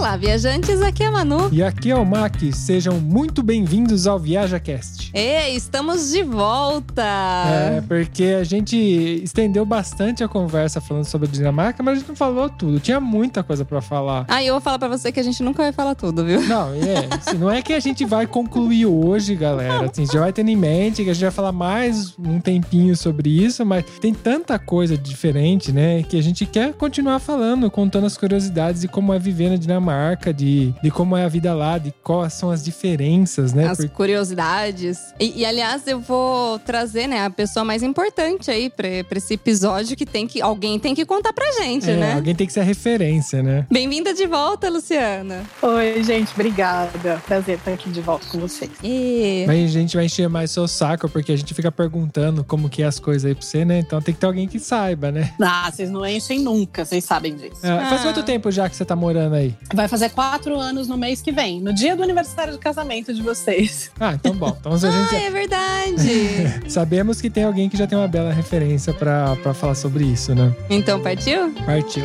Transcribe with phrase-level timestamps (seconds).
[0.00, 1.50] Olá, viajantes, aqui é a Manu.
[1.52, 5.12] E aqui é o Mac, sejam muito bem-vindos ao ViajaCast.
[5.14, 7.04] E estamos de volta!
[7.04, 8.74] É, porque a gente
[9.22, 12.98] estendeu bastante a conversa falando sobre a Dinamarca, mas a gente não falou tudo, tinha
[12.98, 14.24] muita coisa para falar.
[14.26, 16.40] Ah, eu vou falar para você que a gente nunca vai falar tudo, viu?
[16.46, 20.32] Não, é, assim, não é que a gente vai concluir hoje, galera, assim, já vai
[20.32, 24.14] ter em mente que a gente vai falar mais um tempinho sobre isso, mas tem
[24.14, 29.12] tanta coisa diferente, né, que a gente quer continuar falando, contando as curiosidades de como
[29.12, 29.89] é viver na Dinamarca,
[30.34, 33.68] de, de como é a vida lá, de quais são as diferenças, né?
[33.68, 33.88] As Por...
[33.90, 34.98] curiosidades.
[35.18, 39.34] E, e, aliás, eu vou trazer, né, a pessoa mais importante aí pra, pra esse
[39.34, 40.40] episódio que tem que.
[40.40, 42.14] Alguém tem que contar pra gente, é, né?
[42.14, 43.66] Alguém tem que ser a referência, né?
[43.70, 45.42] Bem-vinda de volta, Luciana.
[45.62, 47.20] Oi, gente, obrigada.
[47.26, 48.70] Prazer estar aqui de volta com vocês.
[48.82, 49.44] E...
[49.46, 52.82] Mas a gente vai encher mais seu saco, porque a gente fica perguntando como que
[52.82, 53.78] é as coisas aí pra você, né?
[53.78, 55.32] Então tem que ter alguém que saiba, né?
[55.40, 57.64] Ah, vocês não enchem nunca, vocês sabem disso.
[57.64, 58.04] É, faz Ah.
[58.04, 59.54] quanto tempo já que você tá morando aí?
[59.80, 63.22] Vai fazer quatro anos no mês que vem, no dia do aniversário de casamento de
[63.22, 63.90] vocês.
[63.98, 64.54] Ah, então bom.
[64.60, 65.16] Então a gente.
[65.16, 66.68] Ah, é verdade!
[66.70, 70.54] Sabemos que tem alguém que já tem uma bela referência pra falar sobre isso, né?
[70.68, 71.50] então, partiu?
[71.64, 72.04] Partiu.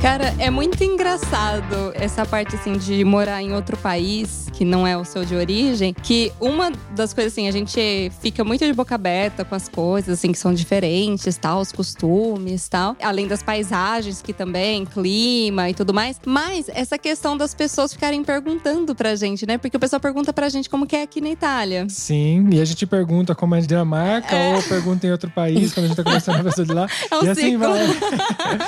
[0.00, 4.96] Cara, é muito engraçado essa parte assim de morar em outro país que não é
[4.96, 8.92] o seu de origem, que uma das coisas assim, a gente fica muito de boca
[8.96, 14.20] aberta com as coisas assim que são diferentes, tal, os costumes, tal, além das paisagens
[14.20, 16.20] que também, clima e tudo mais.
[16.26, 19.58] Mas essa questão das pessoas ficarem perguntando pra gente, né?
[19.58, 21.86] Porque o pessoal pergunta pra gente como que é aqui na Itália.
[21.88, 25.84] Sim, e a gente pergunta como é de Dinamarca ou pergunta em outro país quando
[25.84, 26.88] a gente tá conversando com a pessoa de lá.
[27.10, 27.58] É um e assim ciclo.
[27.60, 27.86] vai.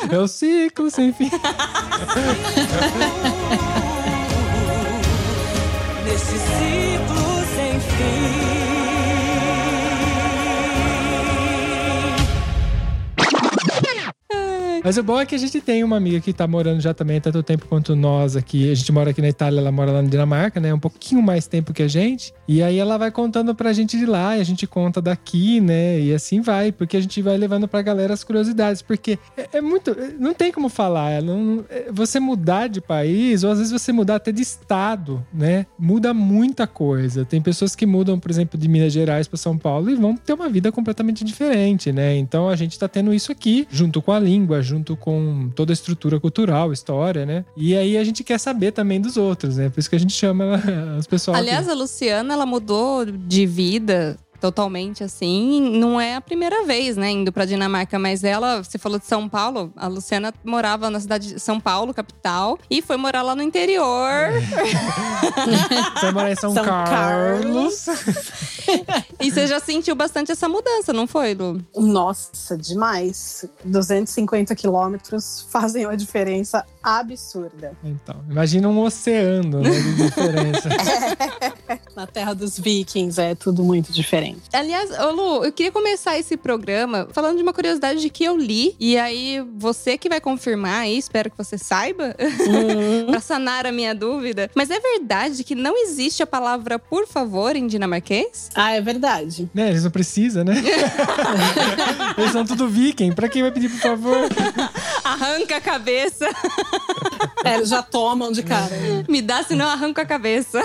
[0.16, 1.30] É o ciclo sem fim.
[6.04, 6.38] Nesse
[14.82, 17.20] Mas o bom é que a gente tem uma amiga que tá morando já também
[17.20, 18.70] tanto tempo quanto nós aqui.
[18.70, 20.72] A gente mora aqui na Itália, ela mora lá na Dinamarca, né?
[20.72, 22.32] Um pouquinho mais tempo que a gente.
[22.48, 26.00] E aí ela vai contando pra gente de lá e a gente conta daqui, né?
[26.00, 28.82] E assim vai, porque a gente vai levando pra galera as curiosidades.
[28.82, 29.96] Porque é, é muito.
[30.18, 31.22] Não tem como falar.
[31.22, 35.66] Não, é, você mudar de país, ou às vezes você mudar até de estado, né?
[35.78, 37.24] Muda muita coisa.
[37.24, 40.32] Tem pessoas que mudam, por exemplo, de Minas Gerais pra São Paulo e vão ter
[40.32, 42.16] uma vida completamente diferente, né?
[42.16, 45.74] Então a gente tá tendo isso aqui, junto com a língua, junto com toda a
[45.74, 47.44] estrutura cultural, história, né?
[47.56, 49.68] E aí a gente quer saber também dos outros, né?
[49.68, 50.62] Por isso que a gente chama
[50.96, 51.36] as pessoas.
[51.36, 55.60] Aliás, a Luciana, ela mudou de vida totalmente assim.
[55.78, 59.28] Não é a primeira vez, né, indo pra Dinamarca, mas ela, você falou de São
[59.28, 63.42] Paulo, a Luciana morava na cidade de São Paulo, capital, e foi morar lá no
[63.42, 64.30] interior.
[66.00, 67.86] Você mora em São, São Carlos.
[69.20, 71.60] e você já sentiu bastante essa mudança, não foi, Lu?
[71.76, 73.44] Nossa, demais.
[73.64, 77.72] 250 quilômetros fazem uma diferença absurda.
[77.84, 80.68] Então, imagina um oceano né, de diferença.
[81.96, 84.40] Na terra dos vikings é tudo muito diferente.
[84.52, 88.74] Aliás, ô Lu, eu queria começar esse programa falando de uma curiosidade que eu li.
[88.78, 92.14] E aí, você que vai confirmar aí, espero que você saiba,
[93.10, 94.50] pra sanar a minha dúvida.
[94.54, 98.50] Mas é verdade que não existe a palavra por favor em dinamarquês?
[98.54, 99.50] Ah, é verdade.
[99.52, 99.68] né?
[99.68, 100.54] Eles não precisam, né?
[102.16, 103.12] Eles são tudo viking.
[103.12, 104.16] Pra quem vai pedir por favor?
[105.04, 106.26] Arranca a cabeça.
[107.44, 108.70] É, eles já tomam de cara.
[109.08, 110.62] Me dá, senão eu arranco a cabeça.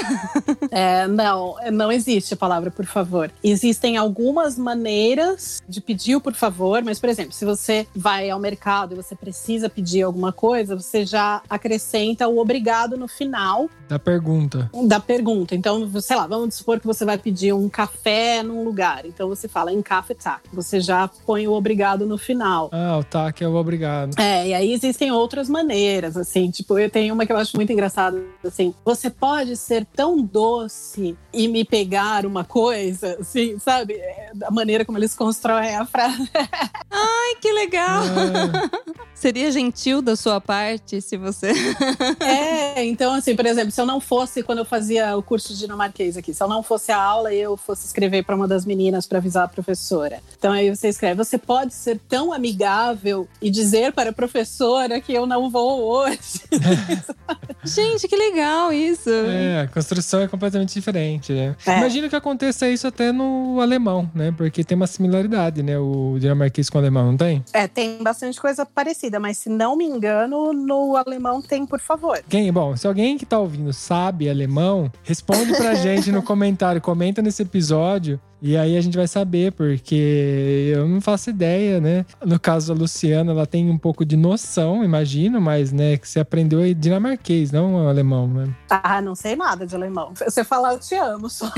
[0.70, 3.32] É, não, não existe a palavra por favor.
[3.44, 8.40] Existem algumas maneiras de pedir o por favor, mas, por exemplo, se você vai ao
[8.40, 13.98] mercado e você precisa pedir alguma coisa, você já acrescenta o obrigado no final Da
[14.00, 14.70] pergunta.
[14.86, 15.56] da pergunta.
[15.56, 19.06] Então, sei lá, vamos supor que você vai pedir um café num lugar.
[19.06, 20.40] Então você fala em café tá.
[20.54, 22.70] Você já põe o obrigado no final.
[22.72, 24.20] Ah, o TAC é o obrigado.
[24.20, 27.72] É, e aí existem outras maneiras, assim, tipo, eu tenho uma que eu acho muito
[27.72, 33.94] engraçada, assim, você pode ser tão doce e me pegar uma coisa, assim, sabe?
[33.96, 36.30] É, Da maneira como eles constroem a frase.
[36.90, 38.04] Ai, que legal.
[38.04, 41.52] Ah, Seria gentil da sua parte se você.
[42.20, 45.60] É, então, assim, por exemplo, se eu não fosse, quando eu fazia o curso de
[45.60, 48.66] dinamarquês aqui, se eu não fosse a aula e eu fosse escrever para uma das
[48.66, 50.20] meninas para avisar a professora.
[50.38, 55.14] Então aí você escreve: você pode ser tão amigável e dizer para a professora que
[55.14, 56.42] eu não vou hoje.
[57.64, 59.10] Gente, que legal isso.
[59.10, 60.95] é, a construção é completamente diferente,
[61.34, 61.56] né?
[61.66, 61.78] É.
[61.78, 64.34] Imagino que aconteça isso até no alemão, né?
[64.36, 65.78] Porque tem uma similaridade, né?
[65.78, 67.44] O dinamarquês com o alemão, não tem?
[67.54, 72.22] É, tem bastante coisa parecida, mas se não me engano, no alemão tem, por favor.
[72.28, 77.22] Quem, bom, se alguém que tá ouvindo sabe alemão, responde pra gente no comentário, comenta
[77.22, 78.20] nesse episódio.
[78.42, 82.06] E aí a gente vai saber, porque eu não faço ideia, né?
[82.24, 86.20] No caso da Luciana, ela tem um pouco de noção, imagino, mas, né, que você
[86.20, 88.48] aprendeu aí dinamarquês, não alemão, né?
[88.70, 90.14] Ah, não sei nada de alemão.
[90.14, 91.50] Você falar eu te amo só.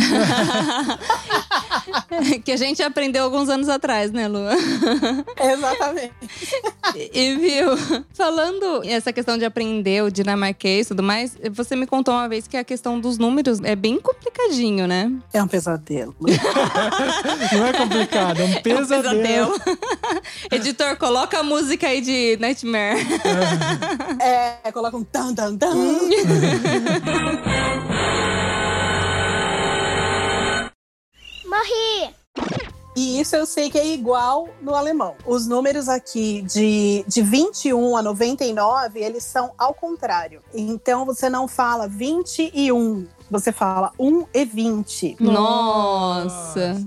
[2.43, 4.39] que a gente aprendeu alguns anos atrás, né, Lu?
[5.39, 6.13] Exatamente.
[7.13, 7.77] E viu,
[8.13, 12.47] falando essa questão de aprender o dinamarquês e tudo mais, você me contou uma vez
[12.47, 15.11] que a questão dos números é bem complicadinho, né?
[15.33, 16.15] É um pesadelo.
[17.53, 19.53] Não é complicado, é um É um pesadelo.
[20.51, 23.05] Editor, coloca a música aí de Nightmare.
[24.19, 25.73] É, coloca um tan, tan, tan.
[31.45, 32.13] Morri!
[32.95, 35.15] E isso eu sei que é igual no alemão.
[35.23, 40.41] Os números aqui de, de 21 a 99, eles são ao contrário.
[40.51, 45.17] Então você não fala 21, você fala 1 e 20.
[45.19, 46.77] Nossa.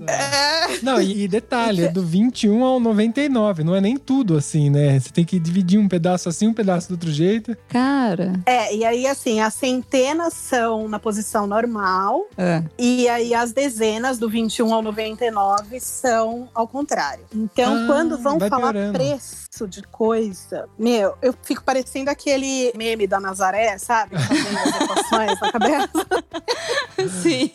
[0.83, 4.99] Não, e, e detalhe, é do 21 ao 99, não é nem tudo assim, né?
[4.99, 7.57] Você tem que dividir um pedaço assim, um pedaço do outro jeito.
[7.69, 8.33] Cara.
[8.47, 12.63] É, e aí assim, as centenas são na posição normal, É.
[12.79, 17.25] e aí as dezenas do 21 ao 99 são ao contrário.
[17.35, 18.93] Então, Ah, quando vão falar piorando.
[18.99, 24.17] preço de coisa, meu, eu fico parecendo aquele meme da Nazaré, sabe?
[24.19, 26.07] Fazendo as equações na cabeça.
[27.23, 27.51] Sim.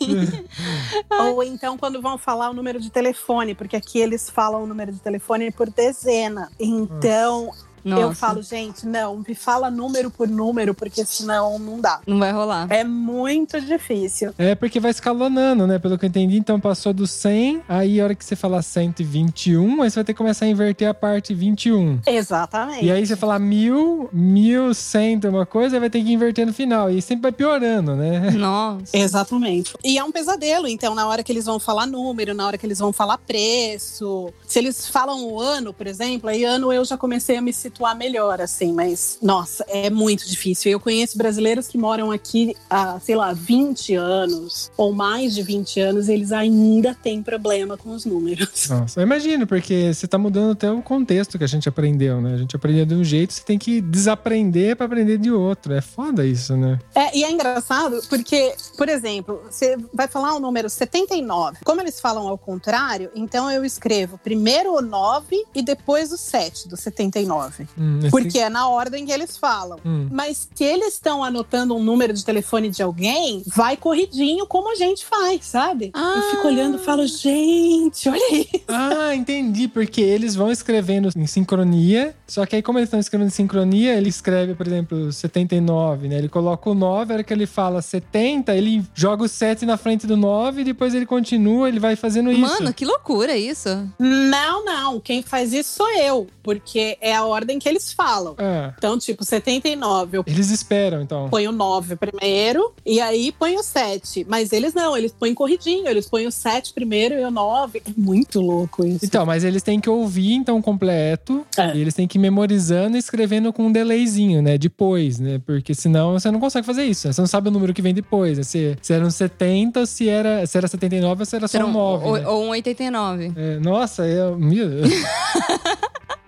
[1.10, 4.92] Ou então quando vão falar o número de telefone, porque aqui eles falam o número
[4.92, 6.50] de telefone por dezena.
[6.58, 7.52] Então,
[7.86, 8.02] Nossa.
[8.02, 12.00] eu falo, gente, não, me fala número por número, porque senão não dá.
[12.06, 12.66] Não vai rolar.
[12.68, 14.34] É muito difícil.
[14.36, 15.78] É porque vai escalonando, né?
[15.78, 19.82] Pelo que eu entendi, então passou do 100, aí a hora que você falar 121,
[19.82, 22.00] aí você vai ter que começar a inverter a parte 21.
[22.06, 22.84] Exatamente.
[22.84, 26.90] E aí você falar mil, mil, cento, uma coisa, vai ter que inverter no final.
[26.90, 28.30] E sempre vai piorando, né?
[28.36, 28.96] Nossa.
[28.96, 29.74] Exatamente.
[29.84, 32.66] E é um pesadelo, então, na hora que eles vão falar número, na hora que
[32.66, 34.32] eles vão falar preço.
[34.46, 37.75] Se eles falam o ano, por exemplo, aí ano eu já comecei a me situar
[37.94, 40.70] melhor, assim, mas, nossa, é muito difícil.
[40.70, 45.80] Eu conheço brasileiros que moram aqui há, sei lá, 20 anos ou mais de 20
[45.80, 48.68] anos e eles ainda têm problema com os números.
[48.70, 52.34] Nossa, eu imagino, porque você tá mudando até o contexto que a gente aprendeu, né?
[52.34, 55.72] A gente aprendeu de um jeito, você tem que desaprender pra aprender de outro.
[55.72, 56.78] É foda isso, né?
[56.94, 61.58] É, e é engraçado porque, por exemplo, você vai falar o número 79.
[61.64, 66.68] Como eles falam ao contrário, então eu escrevo primeiro o 9 e depois o 7
[66.68, 67.65] do 79.
[67.78, 69.78] Hum, esse- Porque é na ordem que eles falam.
[69.84, 70.08] Hum.
[70.10, 74.74] Mas se eles estão anotando um número de telefone de alguém, vai corridinho como a
[74.74, 75.90] gente faz, sabe?
[75.94, 76.14] Ah.
[76.16, 78.48] Eu fico olhando e falo, gente, olha aí.
[78.68, 79.68] Ah, entendi.
[79.68, 82.14] Porque eles vão escrevendo em sincronia.
[82.26, 86.18] Só que aí, como eles estão escrevendo em sincronia, ele escreve, por exemplo, 79, né?
[86.18, 89.76] Ele coloca o 9, a hora que ele fala 70, ele joga o 7 na
[89.76, 92.40] frente do 9 e depois ele continua, ele vai fazendo isso.
[92.40, 93.68] Mano, que loucura isso.
[93.98, 94.98] Não, não.
[95.00, 96.26] Quem faz isso sou eu.
[96.42, 98.34] Porque é a ordem que eles falam.
[98.38, 101.28] Ah, Então, tipo, 79, eu eles esperam, então.
[101.28, 104.26] põe o 9 primeiro e aí põe o 7.
[104.28, 107.82] Mas eles não, eles põem corridinho, eles põem o 7 primeiro e o 9.
[107.86, 109.04] É muito louco isso.
[109.04, 111.46] Então, mas eles têm que ouvir, então, completo.
[111.56, 111.76] É.
[111.76, 114.58] E eles têm que ir memorizando e escrevendo com um delayzinho, né?
[114.58, 115.40] Depois, né?
[115.44, 117.06] Porque senão você não consegue fazer isso.
[117.06, 117.12] né?
[117.12, 118.38] Você não sabe o número que vem depois.
[118.38, 118.44] Né?
[118.44, 121.52] Se, se era um 70, ou se era, se era 79 ou se era só
[121.52, 122.06] Será um um- 9.
[122.06, 122.28] ou, né?
[122.28, 123.32] ou um 89.
[123.36, 124.38] É, nossa, eu.
[124.38, 124.66] meu,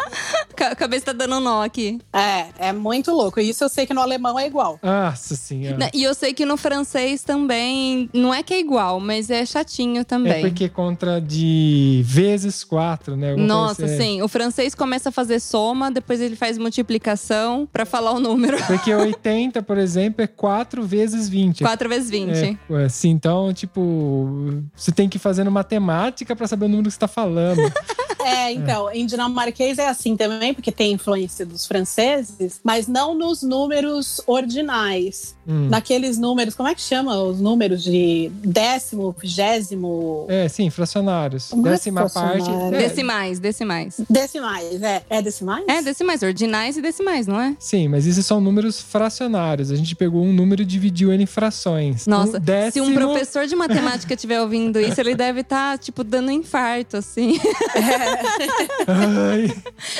[0.56, 1.98] Ca- cabeça tá dando nó aqui.
[2.12, 3.38] É, é muito louco.
[3.40, 4.78] Isso eu sei que no alemão é igual.
[4.82, 5.76] Nossa senhora.
[5.76, 9.44] Né, E eu sei que no francês também, não é que é igual, mas é
[9.46, 10.40] chatinho É também.
[10.40, 13.30] porque contra de vezes quatro, né?
[13.30, 14.02] Alguma Nossa, coisa assim.
[14.16, 14.22] sim.
[14.22, 18.56] O francês começa a fazer soma, depois ele faz multiplicação pra falar o número.
[18.66, 21.62] Porque 80, por exemplo, é 4 vezes 20.
[21.62, 22.58] 4 vezes 20.
[22.70, 26.94] É, assim, então, tipo, você tem que ir fazendo matemática pra saber o número que
[26.94, 27.60] você tá falando.
[28.28, 33.42] É, então, em dinamarquês é assim também, porque tem influência dos franceses, mas não nos
[33.42, 35.34] números ordinais.
[35.46, 35.68] Hum.
[35.70, 41.50] Naqueles números, como é que chama os números de décimo, vigésimo, É, sim, fracionários.
[41.52, 42.12] Não é Décima parte.
[42.44, 42.74] fracionário.
[42.76, 44.00] é, Decimais, decimais.
[44.10, 44.82] decimais?
[44.82, 45.64] É, é decimais?
[45.66, 47.56] É, decimais, ordinais e decimais, não é?
[47.58, 49.70] Sim, mas esses são números fracionários.
[49.70, 52.06] A gente pegou um número e dividiu ele em frações.
[52.06, 56.04] Nossa, um décimo, se um professor de matemática estiver ouvindo isso, ele deve estar, tipo,
[56.04, 57.38] dando infarto, assim.
[57.74, 58.17] Ai,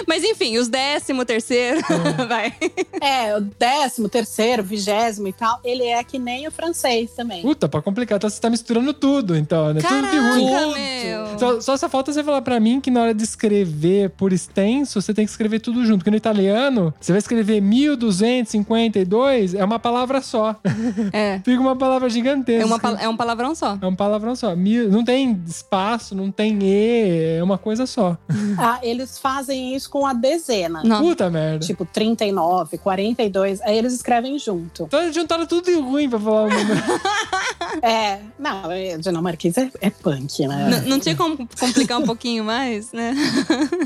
[0.07, 1.81] Mas enfim, os décimo terceiro,
[2.29, 2.53] vai.
[3.01, 7.43] É, o décimo, terceiro, vigésimo e tal, ele é que nem o francês também.
[7.43, 8.17] puta, pra complicar.
[8.17, 9.81] Então você tá misturando tudo, então, né?
[9.81, 10.51] tudo de ruim.
[10.51, 11.39] Caraca, meu.
[11.39, 15.01] Só, só só falta você falar pra mim que na hora de escrever por extenso,
[15.01, 15.99] você tem que escrever tudo junto.
[15.99, 20.57] Porque no italiano, você vai escrever 1252, é uma palavra só.
[21.13, 21.39] É.
[21.45, 22.63] Fica uma palavra gigantesca.
[22.63, 23.79] É, uma, é um palavrão só.
[23.81, 24.55] É um palavrão só.
[24.57, 27.98] Mil- Não tem espaço, não tem E, é uma coisa só.
[28.61, 30.83] Ah, eles fazem isso com a dezena.
[30.85, 31.01] Não.
[31.01, 31.65] Puta merda.
[31.65, 34.85] Tipo, 39, 42, aí eles escrevem junto.
[34.85, 36.83] Então eles juntaram tudo de ruim pra falar o número.
[37.83, 40.69] É, não, é, dinamarquês é, é punk, né?
[40.71, 43.15] N- não tinha como complicar um pouquinho mais, né?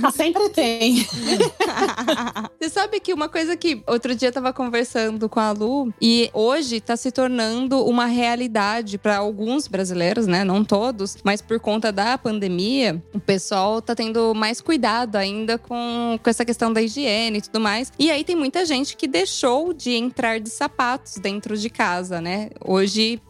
[0.02, 1.06] Ah, sempre tem.
[2.60, 6.30] Você sabe que uma coisa que outro dia eu tava conversando com a Lu e
[6.32, 10.44] hoje tá se tornando uma realidade para alguns brasileiros, né?
[10.44, 16.18] Não todos, mas por conta da pandemia, o pessoal tá tendo mais cuidado ainda com,
[16.22, 17.92] com essa questão da higiene e tudo mais.
[17.98, 22.50] E aí tem muita gente que deixou de entrar de sapatos dentro de casa, né?
[22.64, 23.20] Hoje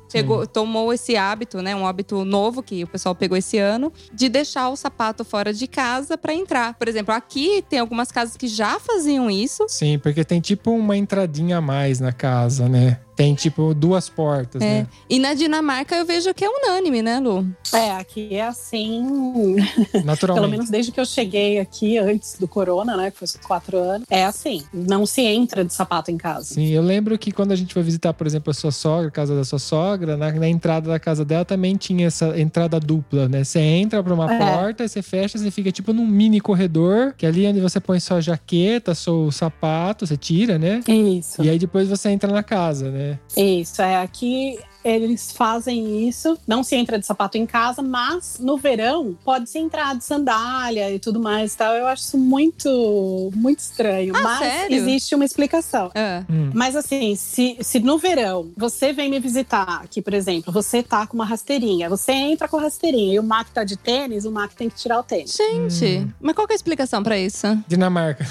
[0.52, 1.75] Tomou esse hábito, né?
[1.75, 5.66] Um hábito novo que o pessoal pegou esse ano, de deixar o sapato fora de
[5.66, 6.75] casa para entrar.
[6.75, 9.64] Por exemplo, aqui tem algumas casas que já faziam isso.
[9.69, 13.00] Sim, porque tem tipo uma entradinha a mais na casa, né?
[13.14, 14.64] Tem tipo duas portas, É.
[14.81, 14.87] né?
[15.09, 17.47] E na Dinamarca eu vejo que é unânime, né, Lu?
[17.73, 19.57] É, aqui é assim.
[19.92, 20.50] Pelo Naturalmente.
[20.50, 23.11] menos desde que eu cheguei aqui, antes do corona, né?
[23.11, 24.07] Que foi quatro anos.
[24.11, 24.62] É assim.
[24.73, 26.54] Não se entra de sapato em casa.
[26.54, 29.11] Sim, eu lembro que quando a gente foi visitar, por exemplo, a sua sogra, a
[29.11, 33.28] casa da sua sogra, na, na entrada da casa dela também tinha essa entrada dupla,
[33.28, 33.45] né?
[33.45, 34.38] Você entra por uma É.
[34.38, 37.78] porta, aí você fecha, você fica tipo num mini corredor, que é ali onde você
[37.78, 40.81] põe sua jaqueta, seu sapato, você tira, né?
[40.88, 41.42] Isso.
[41.42, 43.01] E aí depois você entra na casa, né?
[43.37, 44.02] Isso, é.
[44.02, 46.39] Aqui eles fazem isso.
[46.47, 50.99] Não se entra de sapato em casa, mas no verão pode-se entrar de sandália e
[50.99, 51.75] tudo mais e tal.
[51.75, 54.15] Eu acho isso muito, muito estranho.
[54.17, 54.77] Ah, mas sério?
[54.77, 55.91] existe uma explicação.
[55.95, 56.25] É.
[56.31, 56.51] Hum.
[56.55, 61.07] Mas assim, se, se no verão você vem me visitar aqui, por exemplo, você tá
[61.07, 64.31] com uma rasteirinha, você entra com a rasteirinha e o Mac tá de tênis, o
[64.31, 65.35] Mac tem que tirar o tênis.
[65.35, 67.47] Gente, mas qual que é a explicação pra isso?
[67.67, 68.27] Dinamarca.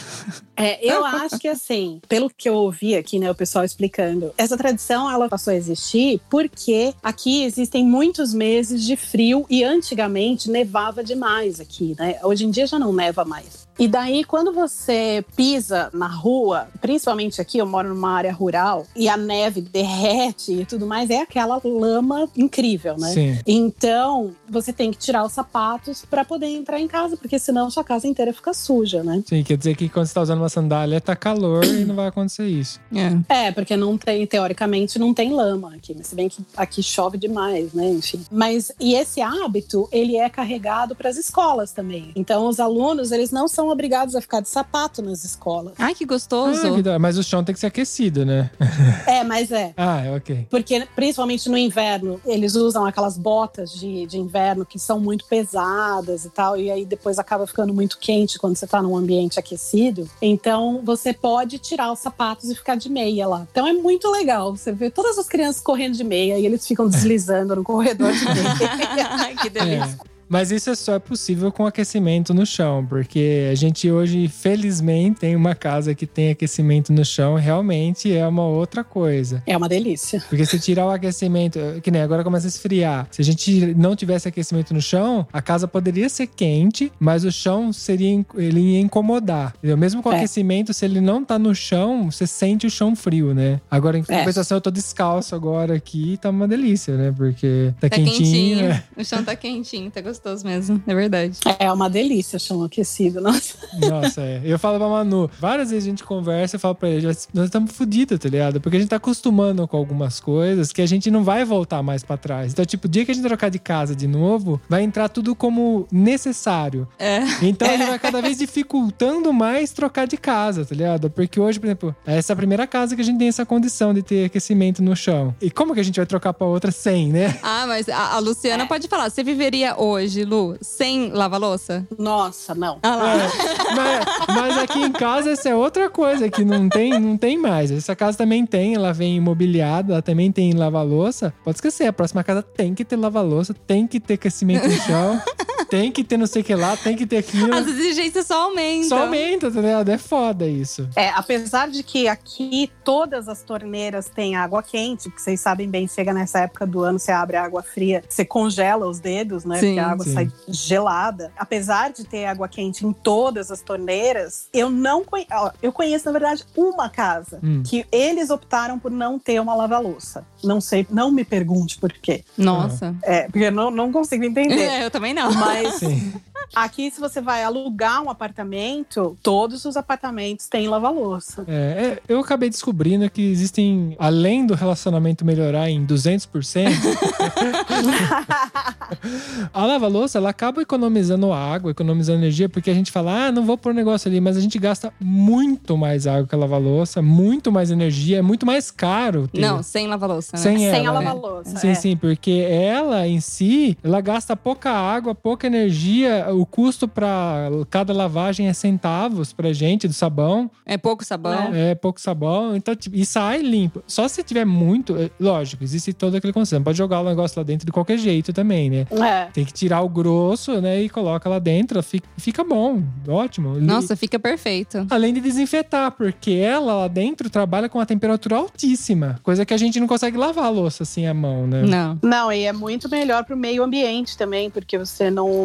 [0.56, 4.56] É, eu acho que assim, pelo que eu ouvi aqui, né, o pessoal explicando, essa
[4.56, 11.04] tradição ela passou a existir porque aqui existem muitos meses de frio e antigamente nevava
[11.04, 12.20] demais aqui, né?
[12.24, 13.61] Hoje em dia já não neva mais.
[13.80, 19.10] E daí, quando você pisa na rua, principalmente aqui, eu moro numa área rural, e
[19.10, 23.10] a neve derrete e tudo mais, é aquela lama incrível, né?
[23.10, 23.40] Sim.
[23.46, 27.84] Então, você tem que tirar os sapatos para poder entrar em casa, porque senão sua
[27.84, 29.24] casa inteira fica suja, né?
[29.26, 32.08] Sim, quer dizer que quando você tá usando uma sandália, tá calor e não vai
[32.08, 32.80] acontecer isso.
[32.94, 33.48] É.
[33.48, 35.94] É, porque não tem, teoricamente, não tem lama aqui.
[35.96, 37.90] Mas se bem que aqui chove demais, né?
[37.90, 38.24] Enfim.
[38.32, 42.12] Mas, e esse hábito, ele é carregado para as escolas também.
[42.16, 45.74] Então, os alunos, eles não são obrigados a ficar de sapato nas escolas.
[45.78, 46.68] Ai, que gostoso.
[46.68, 48.50] Ah, que Mas o chão tem que ser aquecido, né?
[49.08, 49.74] É, mas é.
[49.76, 50.48] Ah, é ok.
[50.50, 56.26] Porque, principalmente no inverno, eles usam aquelas botas de, de inverno que são muito pesadas
[56.26, 60.10] e tal, e aí depois acaba ficando muito quente quando você tá num ambiente aquecido.
[60.22, 63.48] Então, você pode tirar os sapatos e ficar de meia lá.
[63.52, 64.56] Então, é muito legal.
[64.56, 68.26] Você vê todas as crianças correndo de meia e eles ficam deslizando no corredor de
[68.26, 69.08] meia.
[69.10, 70.00] Ai, que delícia.
[70.08, 70.12] É.
[70.32, 75.36] Mas isso só é possível com aquecimento no chão, porque a gente hoje, felizmente, tem
[75.36, 79.44] uma casa que tem aquecimento no chão, realmente é uma outra coisa.
[79.46, 80.24] É uma delícia.
[80.30, 83.10] Porque se tirar o aquecimento, que nem agora começa a esfriar.
[83.12, 87.32] Se a gente não tivesse aquecimento no chão, a casa poderia ser quente, mas o
[87.32, 89.54] chão seria ele ia incomodar.
[89.58, 89.76] Entendeu?
[89.76, 90.16] Mesmo com É.
[90.16, 93.60] aquecimento, se ele não tá no chão, você sente o chão frio, né?
[93.70, 94.20] Agora, em É.
[94.20, 97.14] compensação, eu tô descalço agora aqui, tá uma delícia, né?
[97.16, 98.16] Porque tá, Tá quentinho.
[98.18, 98.70] quentinho.
[98.70, 98.84] né?
[98.96, 100.21] O chão tá quentinho, tá gostoso.
[100.22, 101.40] Gostoso mesmo, é verdade.
[101.60, 103.56] É uma delícia chão aquecido, nossa.
[103.90, 104.42] Nossa, é.
[104.44, 107.72] Eu falo pra Manu, várias vezes a gente conversa e falo pra ele, nós estamos
[107.72, 108.62] fodidos, tá ligado?
[108.62, 112.04] Porque a gente tá acostumando com algumas coisas que a gente não vai voltar mais
[112.04, 112.52] pra trás.
[112.52, 115.36] Então, tipo, o dia que a gente trocar de casa de novo, vai entrar tudo
[115.36, 116.88] como necessário.
[117.00, 117.22] É.
[117.42, 121.10] Então a gente vai cada vez dificultando mais trocar de casa, tá ligado?
[121.10, 123.94] Porque hoje, por exemplo, essa é a primeira casa que a gente tem essa condição
[123.94, 125.34] de ter aquecimento no chão.
[125.42, 127.40] E como que a gente vai trocar pra outra sem, né?
[127.42, 129.10] Ah, mas a, a Luciana pode falar.
[129.10, 131.86] Você viveria hoje, Lu, sem lava-louça?
[131.98, 132.80] Nossa, não.
[132.84, 133.14] Ah lá.
[133.16, 133.28] É,
[133.76, 137.72] mas, mas aqui em casa essa é outra coisa que não tem, não tem mais.
[137.72, 141.34] Essa casa também tem, ela vem imobiliada, ela também tem lava-louça.
[141.44, 145.22] Pode esquecer, a próxima casa tem que ter lava-louça, tem que ter aquecimento no chão,
[145.72, 147.56] tem que ter não sei o que lá, tem que ter aquilo.
[147.56, 148.90] As exigências só aumentam.
[148.90, 149.88] Só aumenta, tá ligado?
[149.88, 150.90] É foda isso.
[150.98, 155.88] É, apesar de que aqui todas as torneiras têm água quente, que vocês sabem bem,
[155.88, 159.60] chega nessa época do ano, você abre a água fria, você congela os dedos, né?
[159.60, 160.14] Sim, porque a água sim.
[160.14, 161.32] sai gelada.
[161.38, 165.30] Apesar de ter água quente em todas as torneiras, eu não conheço.
[165.64, 167.64] Eu conheço, na verdade, uma casa Hum.
[167.66, 170.26] que eles optaram por não ter uma lava-louça.
[170.44, 172.26] Não sei, não me pergunte por quê.
[172.38, 172.94] Nossa.
[173.04, 174.70] É, porque eu não, não consigo entender.
[174.82, 175.32] É, eu também não.
[175.34, 176.14] Mas Sim.
[176.56, 181.44] aqui, se você vai alugar um apartamento, todos os apartamentos têm lava-louça.
[181.48, 186.72] É, é, eu acabei descobrindo que existem, além do relacionamento melhorar em 200%,
[189.54, 193.58] a lava-louça ela acaba economizando água, economizando energia, porque a gente fala, ah, não vou
[193.58, 197.72] pôr negócio ali, mas a gente gasta muito mais água que a lava-louça, muito mais
[197.72, 199.28] energia, é muito mais caro.
[199.28, 200.38] ter- Não, sem lava-louça.
[200.38, 200.44] Né?
[200.44, 201.06] Sem Sem a ela, né?
[201.08, 201.58] lava-louça.
[201.58, 201.76] Sim, é.
[201.76, 206.28] sim, porque ela em si, ela gasta pouca água, pouca energia.
[206.32, 210.50] O custo para cada lavagem é centavos pra gente do sabão.
[210.66, 211.54] É pouco sabão.
[211.54, 213.84] É pouco sabão, então tipo, e sai limpo.
[213.88, 216.64] Só se tiver muito, é, lógico, existe todo aquele conceito.
[216.64, 218.88] Pode jogar o negócio lá dentro de qualquer jeito também, né?
[218.92, 219.26] É.
[219.32, 223.60] Tem que tirar o grosso, né, e coloca lá dentro, fica, fica bom, ótimo.
[223.60, 224.86] Nossa, fica perfeito.
[224.90, 229.58] Além de desinfetar, porque ela lá dentro trabalha com uma temperatura altíssima, coisa que a
[229.58, 231.64] gente não consegue lavar a louça assim à mão, né?
[231.64, 232.00] Não.
[232.02, 235.41] Não, e é muito melhor pro meio ambiente também, porque você não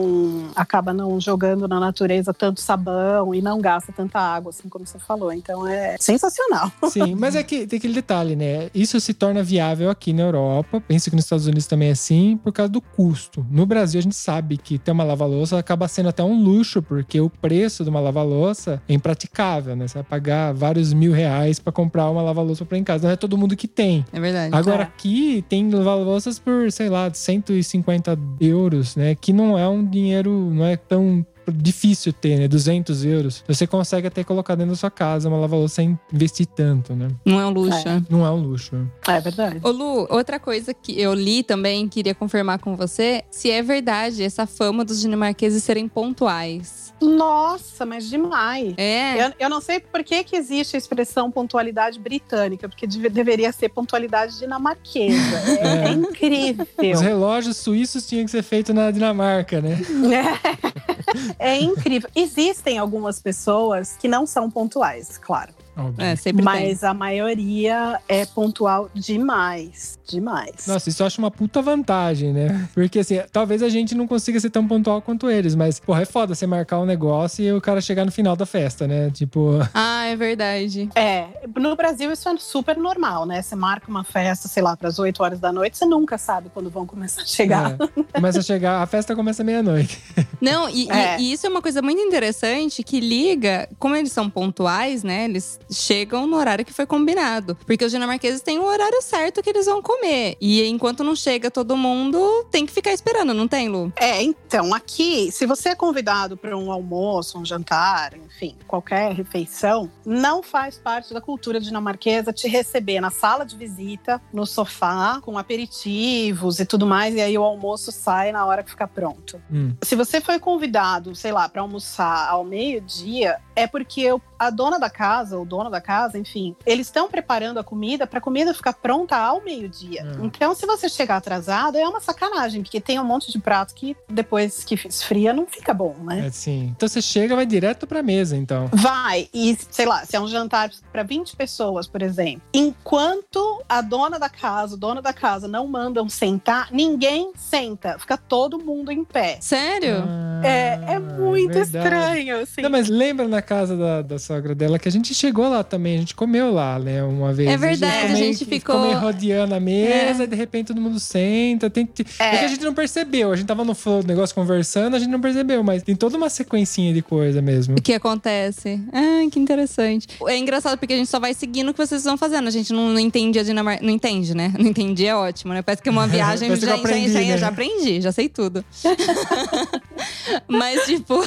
[0.55, 4.99] acaba não jogando na natureza tanto sabão e não gasta tanta água, assim como você
[4.99, 5.33] falou.
[5.33, 6.71] Então é sensacional.
[6.91, 8.69] Sim, mas é que tem aquele detalhe, né?
[8.75, 10.81] Isso se torna viável aqui na Europa.
[10.87, 13.45] Penso que nos Estados Unidos também é assim, por causa do custo.
[13.51, 17.21] No Brasil, a gente sabe que ter uma lava-louça acaba sendo até um luxo, porque
[17.21, 19.87] o preço de uma lava-louça é impraticável, né?
[19.89, 23.07] Você vai pagar vários mil reais pra comprar uma lava-louça pra em casa.
[23.07, 24.05] Não é todo mundo que tem.
[24.13, 24.55] É verdade.
[24.55, 24.87] Agora É.
[24.87, 29.15] aqui tem lava-louças por, sei lá, 150 euros, né?
[29.15, 32.49] Que não é um dinheiro, não é tão difícil ter, né?
[32.49, 33.45] 200 euros.
[33.47, 37.09] Você consegue até colocar dentro da sua casa uma lava-louça sem investir tanto, né?
[37.25, 37.89] Não é um luxo.
[37.89, 38.03] É.
[38.09, 38.87] Não é um luxo.
[39.07, 39.61] É verdade.
[39.63, 44.23] Ô Lu, outra coisa que eu li também, queria confirmar com você, se é verdade
[44.23, 46.93] essa fama dos dinamarqueses serem pontuais.
[47.01, 48.75] Nossa, mas demais.
[48.79, 49.27] É?
[49.27, 53.53] Eu, eu não sei por que, que existe a expressão pontualidade britânica, porque deve- deveria
[53.53, 55.17] ser pontualidade dinamarquesa.
[55.61, 55.91] É, É.
[55.93, 56.67] incrível.
[56.95, 59.79] Os relógios suíços tinham que ser feitos na Dinamarca, né?
[60.13, 62.09] É, é incrível.
[62.15, 65.53] Existem algumas pessoas que não são pontuais, claro.
[65.77, 66.05] Óbvio.
[66.05, 66.45] É, sempre tem.
[66.45, 69.99] Mas a maioria é pontual demais.
[70.09, 70.67] Demais.
[70.69, 72.69] Nossa, isso eu acho uma puta vantagem, né?
[72.73, 76.05] Porque assim, talvez a gente não consiga ser tão pontual quanto eles, mas, porra, é
[76.05, 79.11] foda você marcar um negócio e o cara chegar no final da festa, né?
[79.11, 80.89] Tipo, Ah, é verdade.
[80.95, 83.43] É, no Brasil isso é super normal, né?
[83.43, 86.51] Você marca uma festa, sei lá, para as 8 horas da noite, você nunca sabe
[86.55, 87.73] quando vão começar a chegar.
[87.73, 90.01] é, começa a chegar, a festa começa meia-noite.
[90.41, 91.21] Não, e, e- É.
[91.21, 95.25] e isso é uma coisa muito interessante que liga, como eles são pontuais, né?
[95.25, 97.57] Eles chegam no horário que foi combinado.
[97.67, 100.37] Porque os dinamarqueses têm o horário certo que eles vão comer.
[100.41, 103.93] E enquanto não chega todo mundo, tem que ficar esperando, não tem, Lu?
[103.97, 109.91] É, então, aqui, se você é convidado para um almoço, um jantar, enfim, qualquer refeição,
[110.05, 115.39] não faz parte da cultura dinamarquesa te receber na sala de visita, no sofá, com
[115.39, 119.41] aperitivos e tudo mais, e aí o almoço sai na hora que ficar pronto.
[119.51, 119.75] Hum.
[119.83, 124.07] Se você foi convidado, sei lá, para almoçar ao meio-dia, é porque
[124.39, 128.19] a dona da casa, o dono da casa, enfim, eles estão preparando a comida para
[128.19, 130.05] a comida ficar pronta ao meio-dia.
[130.05, 130.25] Hum.
[130.27, 133.97] Então, se você chegar atrasado, é uma sacanagem, porque tem um monte de prato que
[134.09, 136.21] depois que esfria não fica bom, né?
[136.25, 136.73] É assim.
[136.77, 138.69] Então você chega vai direto pra mesa, então.
[138.73, 143.81] Vai, e sei lá, se é um jantar para 20 pessoas, por exemplo, enquanto a
[143.81, 148.91] dona da casa, o dono da casa não mandam sentar, ninguém senta, fica todo mundo
[148.93, 149.39] em pé.
[149.41, 150.05] Sério?
[150.07, 151.77] Ah, É, é muito verdade.
[151.79, 152.63] estranho, assim.
[152.63, 155.97] Não, mas lembra na casa da, da sogra dela que a gente chegou lá também,
[155.97, 157.49] a gente comeu lá, né, uma vez.
[157.49, 160.81] É verdade, ficou a gente que- ficou- meio rodeando a mesa e de repente todo
[160.81, 161.69] mundo senta.
[161.71, 161.89] Tem...
[162.19, 162.39] É.
[162.39, 165.11] que a gente não percebeu, a gente tava no flow do negócio conversando, a gente
[165.11, 167.77] não percebeu, mas tem toda uma sequencinha de coisa mesmo.
[167.79, 168.81] O que acontece?
[168.93, 170.07] Ah, que interessante.
[170.27, 172.47] É engraçado porque a gente só vai seguindo o que vocês estão fazendo.
[172.49, 173.85] A gente não, não entende a Dinamarca.
[173.85, 174.53] Não entende, né?
[174.59, 175.63] Não entendi, é ótimo, né?
[175.63, 176.55] Parece que é uma viagem.
[176.57, 177.39] Já, aprendi, já, já, né?
[177.39, 178.65] já aprendi, já sei tudo.
[180.49, 181.15] Mas, tipo.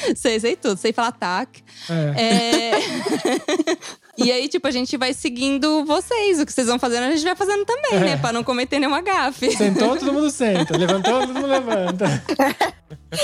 [0.14, 0.76] sei, sei tudo.
[0.76, 1.62] Sei falar tac.
[1.88, 2.22] É.
[2.22, 3.76] É...
[4.18, 6.40] e aí, tipo, a gente vai seguindo vocês.
[6.40, 8.16] O que vocês vão fazendo, a gente vai fazendo também, né?
[8.16, 9.50] Pra não cometer nenhuma gafe.
[9.56, 10.76] Sentou, todo mundo senta.
[10.76, 12.06] Levantou, todo mundo levanta.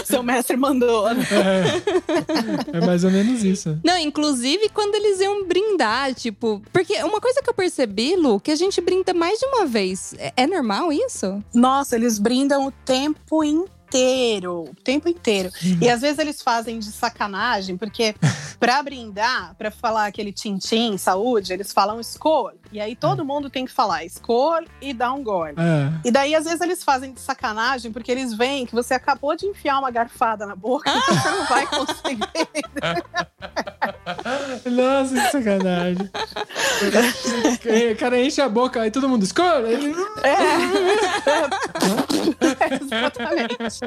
[0.04, 1.12] Seu mestre mandou.
[1.12, 1.22] né?
[2.72, 3.78] É, é mais ou menos isso.
[3.84, 6.62] Não, inclusive quando eles iam brindar, tipo.
[6.72, 10.14] Porque uma coisa que eu percebi, Lu, que a gente brinda mais de uma vez.
[10.18, 11.42] É, é normal isso?
[11.54, 13.81] Nossa, eles brindam o tempo inteiro.
[14.70, 15.50] O tempo inteiro.
[15.80, 18.14] E às vezes eles fazem de sacanagem, porque
[18.58, 22.58] pra brindar, pra falar aquele tim-tim, saúde, eles falam escolha.
[22.72, 25.54] E aí todo mundo tem que falar escolha e dar um gole.
[25.56, 25.92] É.
[26.04, 29.46] E daí, às vezes, eles fazem de sacanagem, porque eles veem que você acabou de
[29.46, 32.28] enfiar uma garfada na boca, então você não vai conseguir.
[34.72, 36.10] Nossa, que sacanagem.
[37.92, 39.72] O cara enche a boca, aí todo mundo escolhe.
[39.72, 39.94] Ele...
[42.70, 43.80] Exatamente.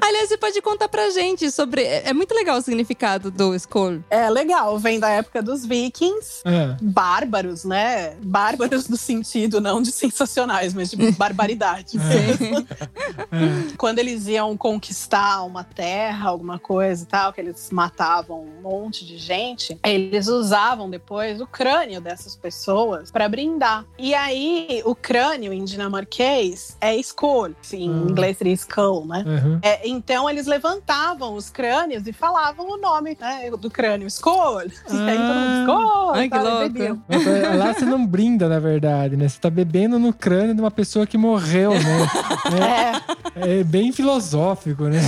[0.00, 1.82] Aliás, você pode contar pra gente sobre.
[1.82, 4.00] É é muito legal o significado do Skoll.
[4.08, 6.42] É legal, vem da época dos vikings.
[6.44, 6.76] É.
[7.16, 8.14] Bárbaros, né?
[8.22, 11.96] Bárbaros no sentido não de sensacionais, mas de barbaridade.
[13.78, 19.04] Quando eles iam conquistar uma terra, alguma coisa e tal, que eles matavam um monte
[19.06, 23.84] de gente, eles usavam depois o crânio dessas pessoas para brindar.
[23.98, 28.08] E aí, o crânio em dinamarquês é skull, em Hum.
[28.10, 29.24] inglês seria skull, né?
[29.26, 29.58] Uhum.
[29.62, 34.60] É, então eles levantavam os crânios e falavam o nome né, do crânio, Skol.
[34.66, 36.14] E aí todo mundo, Skol!
[36.14, 36.58] Ai, que louco.
[36.58, 37.02] bebiam.
[37.08, 39.28] Mas, Lá você não brinda, na verdade, né?
[39.28, 42.08] Você tá bebendo no crânio de uma pessoa que morreu, né?
[43.36, 45.00] É, É, é bem filosófico, né?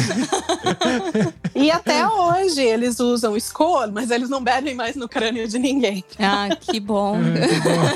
[1.54, 6.04] e até hoje eles usam Skol, mas eles não bebem mais no crânio de ninguém.
[6.18, 7.16] Ah, que bom.
[7.16, 7.88] É, que bom.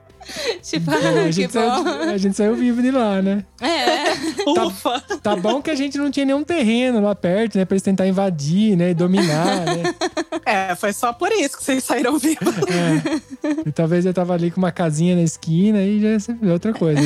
[0.62, 1.90] tipo, É, a, que gente saiu, bom.
[1.90, 3.44] a gente saiu vivo de lá, né?
[3.60, 4.06] É.
[4.66, 5.00] Ufa!
[5.22, 7.64] Tá bom que a gente não tinha nenhum terreno lá perto, né?
[7.64, 8.90] Pra eles tentar invadir, né?
[8.90, 9.82] E dominar, né?
[10.48, 12.54] É, foi só por isso que vocês saíram vivos.
[12.68, 13.68] É.
[13.68, 16.72] E talvez eu tava ali com uma casinha na esquina e já ia ser outra
[16.72, 17.00] coisa.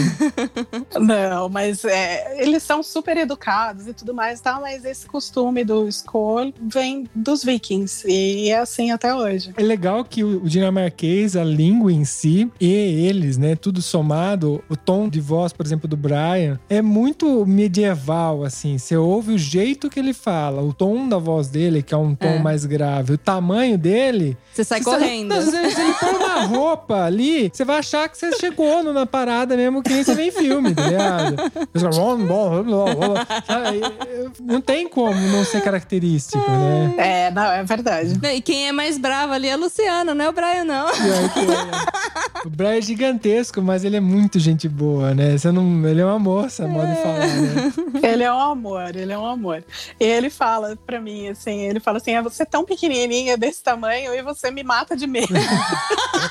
[1.01, 4.59] Não, mas é, eles são super educados e tudo mais, tá?
[4.61, 9.53] Mas esse costume do Skol vem dos vikings e é assim até hoje.
[9.57, 12.75] É legal que o, o dinamarquês, a língua em si e
[13.21, 18.45] eles, né, tudo somado, o tom de voz, por exemplo, do Brian, é muito medieval,
[18.45, 18.79] assim.
[18.79, 22.15] Você ouve o jeito que ele fala, o tom da voz dele, que é um
[22.15, 22.39] tom É.
[22.39, 24.37] mais grave, o tamanho dele.
[24.53, 25.35] Você sai se correndo.
[25.41, 26.15] Você, se ele pôr
[26.47, 30.15] roupa ali, você vai achar que você chegou no- na parada mesmo, que nem você
[30.15, 31.37] vê em filme, tá ligado?
[34.41, 36.95] Não tem como não ser característico, né?
[36.99, 38.19] É, não, é verdade.
[38.35, 40.89] E quem é mais bravo ali é o Luciano, não é o Brian, não.
[40.89, 40.93] É,
[41.47, 41.71] né?
[42.45, 45.37] O Brian é gigantesco, mas ele é muito gente boa, né?
[45.37, 47.73] Você não, ele é uma moça, modo de falar, né?
[48.03, 49.63] Ele é um amor, ele é um amor.
[49.99, 53.63] E ele fala pra mim, assim, ele fala assim, ah, você é tão pequenininha, desse
[53.63, 55.29] tamanho, e você me mata de medo.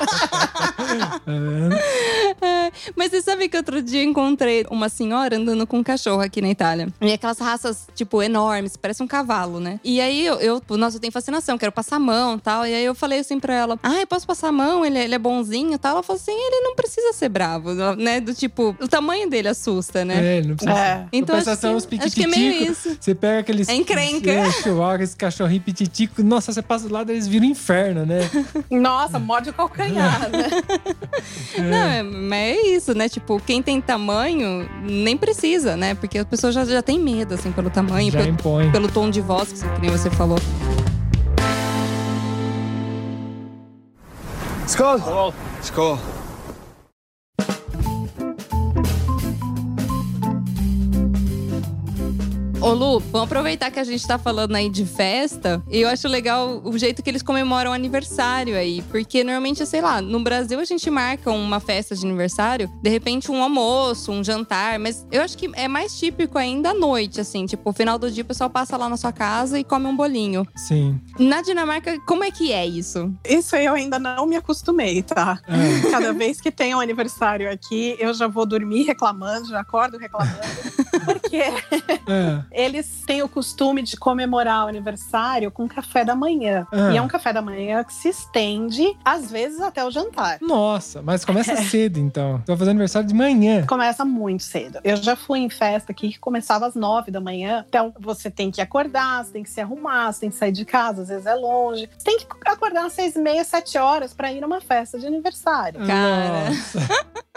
[2.42, 6.22] É, Mas você sabe que outro dia eu encontrei uma senhora andando com um cachorro
[6.22, 6.88] aqui na Itália.
[7.02, 9.80] E aquelas raças, tipo, enormes, parece um cavalo, né?
[9.84, 12.66] E aí eu, eu nossa, eu tenho fascinação, quero passar a mão e tal.
[12.66, 14.86] E aí eu falei assim pra ela: Ah, eu posso passar a mão?
[14.86, 15.94] Ele, é- ele é bonzinho e tal.
[15.94, 18.20] Ela falou assim: ele não precisa ser bravo, né?
[18.20, 20.34] Do tipo, o tamanho dele assusta, né?
[20.34, 20.80] É, ele não precisa.
[20.80, 21.08] É.
[21.12, 22.98] Então acho Compensação, os que, acho que é meio isso.
[23.00, 23.68] Você pega aqueles.
[23.70, 24.30] É encrenca.
[24.40, 26.24] É, chihuahua, esse cachorrinho pititico.
[26.24, 28.20] Nossa, você passa do lado, eles viram inferno, né?
[28.72, 29.54] Nossa, morde o
[29.89, 30.19] né?
[31.58, 33.10] Não, é, mas é isso, né?
[33.10, 35.95] Tipo, quem tem tamanho nem precisa, né?
[35.95, 38.71] Porque as pessoas já, já têm medo, assim, pelo tamanho, Já pelo, impõe.
[38.71, 40.39] pelo tom de voz, que que nem você falou.
[44.67, 45.34] Skål!
[45.63, 45.99] Skål!
[52.69, 55.60] Ô Lu, vamos aproveitar que a gente tá falando aí de festa.
[55.71, 58.84] E eu acho legal o jeito que eles comemoram o aniversário aí.
[58.91, 63.32] Porque normalmente, sei lá, no Brasil a gente marca uma festa de aniversário, de repente
[63.32, 64.77] um almoço, um jantar.
[64.77, 67.47] Mas eu acho que é mais típico ainda à noite, assim.
[67.47, 69.95] Tipo, no final do dia o pessoal passa lá na sua casa e come um
[69.95, 70.47] bolinho.
[70.55, 71.01] Sim.
[71.17, 73.12] Na Dinamarca, como é que é isso?
[73.27, 75.41] Isso aí eu ainda não me acostumei, tá?
[75.47, 75.89] É.
[75.89, 80.38] Cada vez que tem um aniversário aqui, eu já vou dormir reclamando, já acordo reclamando.
[81.30, 82.44] Porque É.
[82.52, 86.65] eles têm o costume de comemorar o aniversário com café da manhã.
[86.72, 86.92] Ah.
[86.92, 90.38] E é um café da manhã que se estende, às vezes, até o jantar.
[90.42, 92.39] Nossa, mas começa cedo então.
[92.46, 93.65] Tu vai fazer aniversário de manhã.
[93.68, 94.80] Começa muito cedo.
[94.84, 97.63] Eu já fui em festa aqui que começava às nove da manhã.
[97.70, 100.65] Então você tem que acordar, você tem que se arrumar, você tem que sair de
[100.65, 101.89] casa, às vezes é longe.
[101.98, 105.06] Você tem que acordar às seis e meia, sete horas para ir numa festa de
[105.06, 105.86] aniversário.
[105.86, 106.50] Cara.
[106.50, 106.80] Nossa.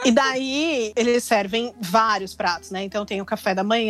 [0.05, 2.83] E daí eles servem vários pratos, né?
[2.83, 3.82] Então tem o café da manhã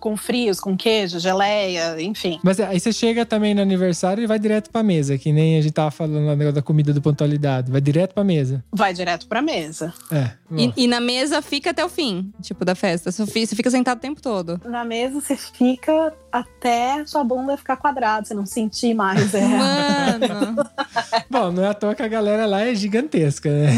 [0.00, 2.38] com frios, com queijo, geleia, enfim.
[2.42, 5.60] Mas aí você chega também no aniversário e vai direto pra mesa, que nem a
[5.62, 7.70] gente tava falando lá no negócio da comida do pontualidade.
[7.70, 8.64] Vai direto pra mesa.
[8.72, 9.92] Vai direto pra mesa.
[10.10, 10.30] É.
[10.56, 13.10] E, e na mesa fica até o fim, tipo, da festa.
[13.10, 14.60] Você fi- você fica sentado o tempo todo.
[14.64, 19.34] Na mesa você fica até sua bunda ficar quadrada, você não sentir mais.
[19.34, 19.40] É.
[19.46, 20.56] Mano.
[21.30, 23.70] Bom, não é à toa que a galera lá é gigantesca, né?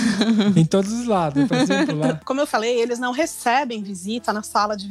[0.56, 1.46] em todos os lados.
[1.46, 2.20] Por exemplo, lá.
[2.24, 4.86] Como eu falei, eles não recebem visita na sala de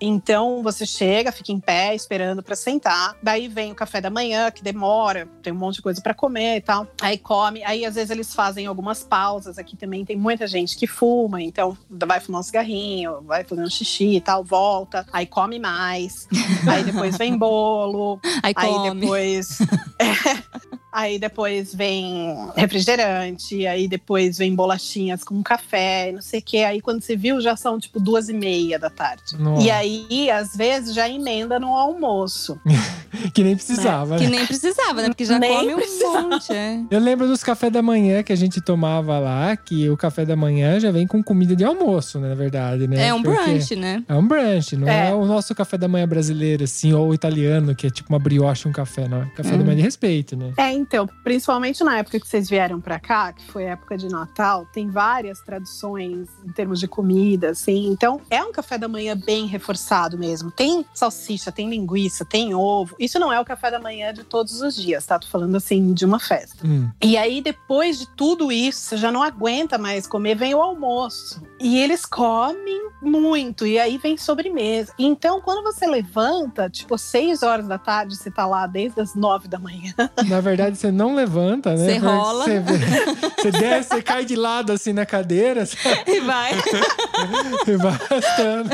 [0.00, 3.16] Então você chega, fica em pé esperando pra sentar.
[3.22, 6.56] Daí vem o café da manhã, que demora, tem um monte de coisa pra comer
[6.56, 6.86] e tal.
[7.00, 9.58] Aí come, aí às vezes eles fazem algumas pausas.
[9.58, 13.70] Aqui também tem muita gente que fuma, então vai fumar um cigarrinho, vai fazer um
[13.70, 16.28] xixi e tal, volta, aí come mais.
[16.68, 19.60] aí depois vem bolo, Aí Aí depois.
[19.98, 20.70] É.
[20.92, 26.58] Aí depois vem refrigerante, aí depois vem bolachinhas com café, não sei o quê.
[26.58, 29.36] Aí quando você viu, já são tipo duas e meia da tarde.
[29.40, 29.62] Nossa.
[29.66, 32.60] E aí, às vezes, já emenda no almoço.
[33.34, 34.30] Que nem precisava, Que né?
[34.30, 35.08] nem precisava, né?
[35.08, 36.22] Porque já Nem come um precisava.
[36.22, 36.52] monte.
[36.52, 36.80] É.
[36.90, 40.36] Eu lembro dos café da manhã que a gente tomava lá, que o café da
[40.36, 43.08] manhã já vem com comida de almoço, né, na verdade, né?
[43.08, 44.04] É um Porque brunch, né?
[44.08, 45.08] É um brunch, não é.
[45.08, 45.14] É.
[45.14, 48.72] o nosso café da manhã brasileiro, assim, ou italiano, que é tipo uma brioche um
[48.72, 49.22] café, não.
[49.22, 50.52] É café da manhã de respeito, né?
[50.56, 54.08] É, então, principalmente na época que vocês vieram pra cá, que foi a época de
[54.08, 57.88] Natal, tem várias tradições em termos de comida, assim.
[57.88, 60.50] Então, é um café da manhã bem reforçado mesmo.
[60.50, 62.94] Tem salsicha, tem linguiça, tem ovo.
[62.98, 65.18] Isso não é o café da manhã de todos os dias, tá?
[65.18, 66.66] Tô falando assim de uma festa.
[66.66, 66.90] Hum.
[67.02, 71.42] E aí, depois de tudo isso, você já não aguenta mais comer, vem o almoço.
[71.60, 74.92] E eles comem muito, e aí vem sobremesa.
[74.98, 79.48] Então, quando você levanta, tipo, seis horas da tarde, você tá lá desde as nove
[79.48, 79.92] da manhã.
[80.26, 81.84] Na verdade, você não levanta, né?
[81.84, 82.44] Você rola.
[82.44, 86.04] Você, você desce, você cai de lado assim na cadeira sabe?
[86.06, 86.52] E vai.
[87.66, 88.70] e vai arrastando.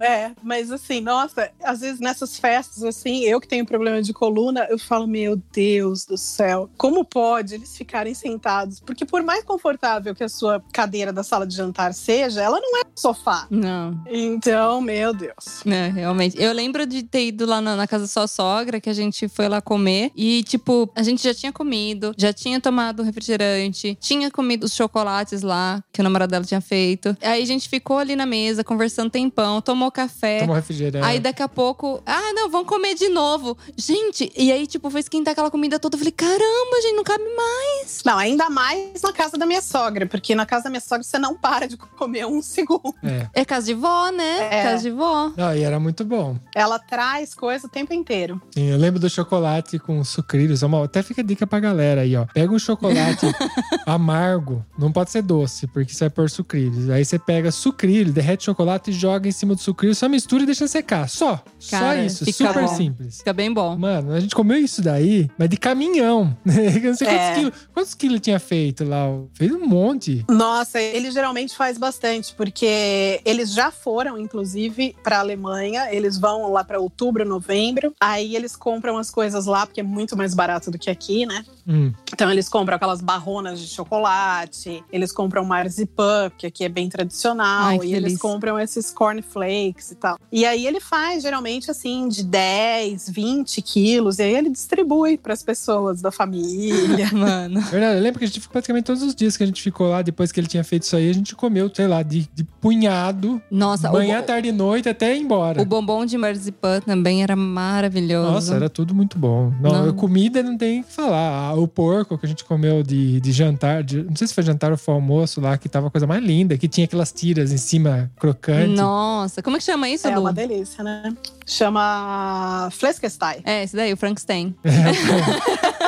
[0.00, 4.66] É, mas assim, nossa, às vezes nessas festas, assim, eu que tenho problema de coluna,
[4.70, 8.80] eu falo, meu Deus do céu, como pode eles ficarem sentados?
[8.80, 12.80] Porque por mais confortável que a sua cadeira da sala de jantar seja, ela não
[12.80, 13.46] é sofá.
[13.50, 13.98] Não.
[14.06, 15.64] Então, meu Deus.
[15.66, 16.40] É, realmente.
[16.40, 19.28] Eu lembro de ter ido lá na, na casa da sua sogra, que a gente
[19.28, 20.10] foi lá comer.
[20.14, 25.42] E, tipo, a gente já tinha comido, já tinha tomado refrigerante, tinha comido os chocolates
[25.42, 27.16] lá, que o namorado dela tinha feito.
[27.22, 30.40] Aí a gente ficou ali na mesa, conversando tempão, tomou café.
[30.40, 31.06] Toma um refrigerante.
[31.06, 33.56] Aí daqui a pouco, ah, não, vamos comer de novo.
[33.76, 35.94] Gente, e aí, tipo, foi esquentar aquela comida toda.
[35.94, 38.02] Eu falei, caramba, gente, não cabe mais.
[38.04, 41.18] Não, ainda mais na casa da minha sogra, porque na casa da minha sogra você
[41.18, 42.94] não para de comer um segundo.
[43.02, 43.28] É.
[43.34, 44.48] É casa de vó, né?
[44.50, 44.62] É.
[44.64, 45.32] Casa de vó.
[45.36, 46.36] Não, e era muito bom.
[46.54, 48.40] Ela traz coisa o tempo inteiro.
[48.54, 50.62] Sim, eu lembro do chocolate com sucrilhos.
[50.62, 52.26] É Até fica a dica pra galera aí, ó.
[52.32, 53.26] Pega um chocolate
[53.86, 56.90] amargo, não pode ser doce, porque você vai pôr sucrilhos.
[56.90, 60.46] Aí você pega sucrilho, derrete chocolate e joga em cima do sucrilho, só mistura e
[60.46, 61.08] deixa secar.
[61.08, 61.42] Só.
[61.58, 62.24] só Cara, isso.
[62.24, 62.68] fica Super bom.
[62.74, 63.18] simples.
[63.18, 63.76] Fica bem bom.
[63.76, 66.36] Mano, a gente comeu isso daí, mas de caminhão.
[66.46, 67.34] Eu não sei quantos É.
[67.34, 67.52] quilos.
[67.72, 69.06] Quantos quilos tinha feito lá?
[69.34, 70.24] Fez um monte.
[70.28, 75.92] Nossa, ele geralmente faz bastante, porque eles já foram, inclusive, para a Alemanha.
[75.92, 77.92] Eles vão lá para outubro, novembro.
[78.00, 81.44] Aí eles compram as coisas lá, porque é muito mais barato do que aqui, né?
[81.68, 81.92] Hum.
[82.10, 87.78] Então eles compram aquelas barronas de chocolate, eles compram marzipan, que aqui é bem tradicional,
[87.78, 90.18] Ai, e eles compram esses cornflakes e tal.
[90.32, 95.34] E aí ele faz geralmente assim de 10, 20 quilos, e aí ele distribui para
[95.34, 97.10] as pessoas da família.
[97.12, 97.60] Mano.
[97.60, 99.90] Verdade, eu lembro que a gente ficou praticamente todos os dias que a gente ficou
[99.90, 102.28] lá, depois que ele tinha feito isso aí, a gente comeu comeu, sei lá, de,
[102.32, 105.60] de punhado, Nossa, manhã, o, tarde e noite, até ir embora.
[105.60, 108.30] o bombom de marzipan também era maravilhoso.
[108.30, 109.52] Nossa, era tudo muito bom.
[109.60, 109.92] Não, Não.
[109.94, 111.48] Comida não tem o que falar.
[111.50, 114.44] Ah, O porco que a gente comeu de, de jantar, de- não sei se foi
[114.44, 117.52] jantar ou foi almoço lá, que tava a coisa mais linda, que tinha aquelas tiras
[117.52, 118.68] em cima crocante.
[118.74, 120.20] Nossa, como é que chama isso, É Lu?
[120.20, 121.12] uma delícia, né?
[121.50, 123.42] Chama Fleskestein.
[123.44, 124.54] É, esse daí, o Frankenstein.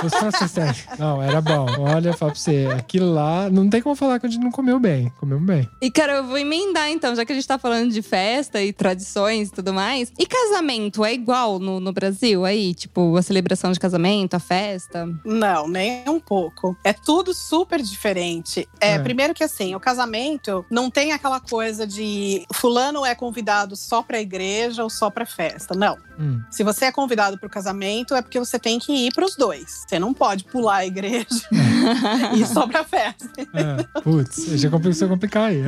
[0.05, 0.85] Os franceses.
[0.99, 1.67] Não, era bom.
[1.79, 4.51] Olha, eu falo pra você, aquilo lá, não tem como falar que a gente não
[4.51, 5.13] comeu bem.
[5.21, 5.69] Comemos bem.
[5.81, 8.73] E, cara, eu vou emendar então, já que a gente tá falando de festa e
[8.73, 10.13] tradições e tudo mais.
[10.19, 12.75] E casamento é igual no, no Brasil aí?
[12.75, 15.09] Tipo, a celebração de casamento, a festa?
[15.25, 16.77] Não, nem um pouco.
[16.83, 18.69] É tudo super diferente.
[18.81, 18.99] É, É.
[18.99, 24.21] Primeiro que assim, o casamento não tem aquela coisa de fulano é convidado só pra
[24.21, 25.52] igreja ou só pra festa.
[25.77, 25.97] Não.
[26.19, 26.41] Hum.
[26.51, 29.85] Se você é convidado pro casamento, é porque você tem que ir pros dois.
[29.87, 31.27] Você não pode pular a igreja
[32.35, 33.29] e ir só pra festa.
[33.39, 35.63] É, putz, já começou a complicar aí.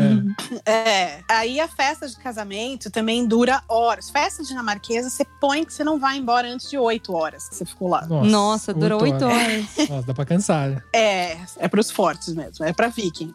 [0.67, 0.71] É.
[0.71, 1.21] É.
[1.29, 4.11] Aí a festa de casamento também dura horas.
[4.11, 7.65] Festa dinamarquesa, você põe que você não vai embora antes de oito horas que você
[7.65, 8.07] ficou lá.
[8.07, 9.65] Nossa, durou oito horas.
[9.89, 10.69] Nossa, dá pra cansar.
[10.69, 10.83] né?
[10.95, 13.33] É, é pros fortes mesmo, é pra viking.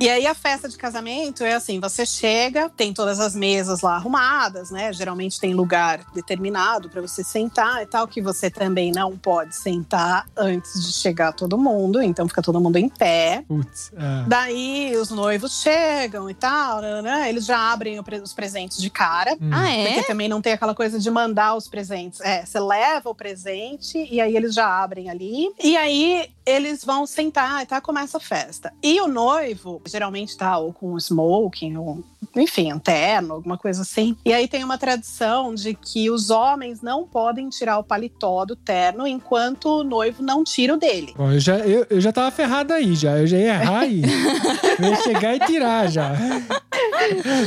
[0.00, 3.96] e aí a festa de casamento é assim, você chega, tem todas as mesas lá
[3.96, 4.92] arrumadas, né?
[4.92, 5.79] Geralmente tem lugar
[6.14, 11.32] determinado pra você sentar e tal, que você também não pode sentar antes de chegar
[11.32, 13.44] todo mundo, então fica todo mundo em pé.
[13.46, 14.28] Putz, é.
[14.28, 17.28] Daí os noivos chegam e tal, né?
[17.28, 19.36] eles já abrem os presentes de cara.
[19.40, 19.50] Hum.
[19.52, 19.86] Ah, é?
[19.86, 22.20] Porque também não tem aquela coisa de mandar os presentes.
[22.20, 25.48] É, você leva o presente e aí eles já abrem ali.
[25.62, 28.72] E aí eles vão sentar e tá, começa a festa.
[28.82, 32.04] E o noivo, geralmente tá ou com smoking, ou
[32.36, 34.16] enfim, um terno, alguma coisa assim.
[34.24, 38.54] E aí tem uma tradição de que os homens não podem tirar o paletó do
[38.54, 41.14] terno enquanto o noivo não tira o dele.
[41.16, 43.18] Bom, eu já, eu, eu já tava ferrado aí já.
[43.18, 44.02] Eu já ia errar aí.
[44.78, 46.12] Eu ia chegar e tirar já.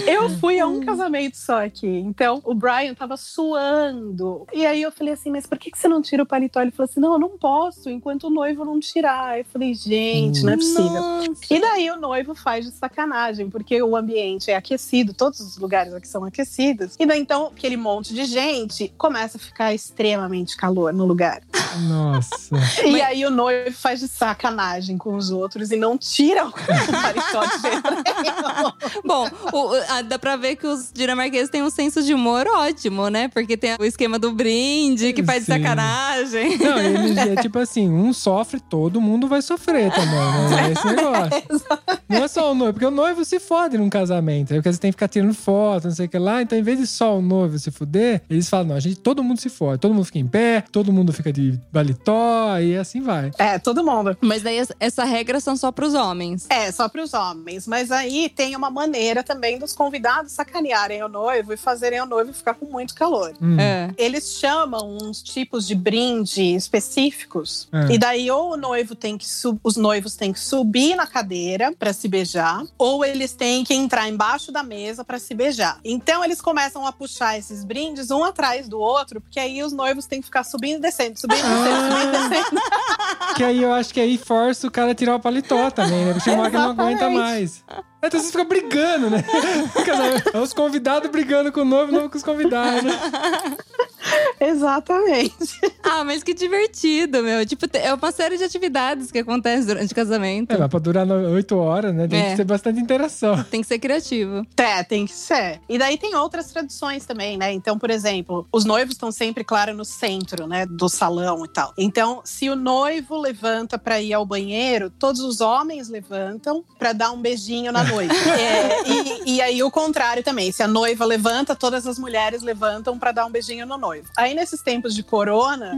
[0.08, 1.88] Eu fui a um casamento só aqui.
[1.88, 4.46] Então, o Brian tava suando.
[4.54, 6.62] E aí eu falei assim, mas por que que você não tira o paletó?
[6.62, 9.40] Ele falou assim, não, eu não posso, enquanto o noivo não tirar.
[9.40, 10.84] Eu falei, gente, não é possível.
[10.92, 11.34] Nossa.
[11.50, 15.94] E daí o noivo faz de sacanagem, porque o ambiente é aquecido, todos os lugares
[15.94, 16.96] aqui são aquecidos.
[17.00, 21.42] E daí então aquele monte de gente começa a ficar extremamente calor no lugar.
[21.88, 22.56] Nossa.
[22.86, 27.46] E aí o noivo faz de sacanagem com os outros e não tira o paletó
[27.46, 28.74] de jeito nenhum.
[29.04, 33.10] Bom, o- a- dá pra ver que os dinamarqueses têm um senso de humor ótimo,
[33.10, 33.28] né?
[33.28, 35.62] Porque tem o esquema do brinde, que faz de Sim.
[35.62, 36.58] sacanagem.
[36.58, 40.10] Não, eles é tipo assim, um sofre, todo mundo vai sofrer também,
[40.50, 40.68] né?
[40.68, 41.44] É esse negócio.
[42.10, 44.54] Não é só o noivo, porque o noivo se fode num casamento.
[44.54, 46.42] Aí porque você tem que ficar tirando foto, não sei o que lá.
[46.44, 49.24] Então, em vez de só o noivo se fuder, eles falam: não, a gente, todo
[49.24, 53.02] mundo se fode, todo mundo fica em pé, todo mundo fica de baletó, e assim
[53.02, 53.32] vai.
[53.38, 54.16] É, todo mundo.
[54.22, 56.46] Mas daí essa- regra são só pros homens.
[56.50, 57.68] É, só para os homens.
[57.68, 62.32] Mas aí tem uma maneira também dos convidados sacanearem o noivo e fazerem o noivo
[62.34, 63.34] ficar com muito calor.
[63.42, 63.60] Hum.
[63.60, 63.90] É.
[63.98, 67.68] Eles chamam uns tipos de brinde específicos.
[67.72, 67.94] É.
[67.94, 69.26] E daí, ou o noivo tem que
[69.62, 74.08] os noivos têm que subir na cadeira para se beijar, ou eles têm que entrar
[74.08, 75.80] embaixo da mesa para se beijar.
[75.84, 80.06] Então eles começam a puxar esses brindes um atrás do outro, porque aí os noivos
[80.06, 82.62] têm que ficar subindo e descendo, subindo e descendo, subindo e descendo.
[83.36, 86.12] Que aí eu acho que aí força o cara a tirar o paletó também, né?
[86.12, 87.64] Hora que não aguenta Exatamente.
[88.04, 88.14] Mais.
[88.14, 89.24] Então você fica brigando, né?
[90.34, 92.92] É os convidados brigando com o noivo, o noivo com os convidados.
[94.40, 95.60] Exatamente.
[95.84, 97.46] Ah, mas que divertido, meu.
[97.46, 100.52] Tipo, é uma série de atividades que acontecem durante o casamento.
[100.52, 102.08] É, mas pra durar oito horas, né?
[102.08, 102.30] Tem É.
[102.32, 103.42] que ter bastante interação.
[103.46, 104.46] Tem que ser criativo.
[104.58, 105.62] É, tem que ser.
[105.70, 107.52] E daí tem outras tradições também, né?
[107.54, 110.66] Então, por exemplo, os noivos estão sempre, claro, no centro, né?
[110.66, 111.74] Do salão e tal.
[111.78, 117.12] Então, se o noivo levanta pra ir ao banheiro, todos os homens levantam pra dar
[117.12, 118.14] um beijinho na noiva.
[118.34, 120.52] É, e, e aí o contrário também.
[120.52, 124.08] Se a noiva levanta, todas as mulheres levantam pra dar um beijinho no noivo.
[124.18, 125.72] Aí, nesses tempos de corona.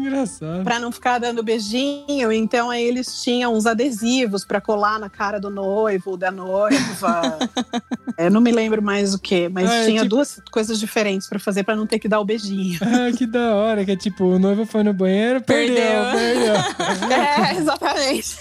[0.64, 5.40] Pra não ficar dando beijinho, então aí eles tinham uns adesivos pra colar na cara
[5.40, 7.38] do noivo, da noiva.
[8.18, 11.40] Eu não me lembro mais o que, mas é tinha tipo- duas coisas diferentes pra
[11.40, 12.80] fazer pra não ter que dar o beijinho.
[12.82, 13.84] Ah, que da hora.
[13.86, 16.54] Que é tipo, o noivo foi no banheiro, perdeu, Perdeu.
[16.88, 17.12] perdeu.
[17.18, 18.38] é, exatamente.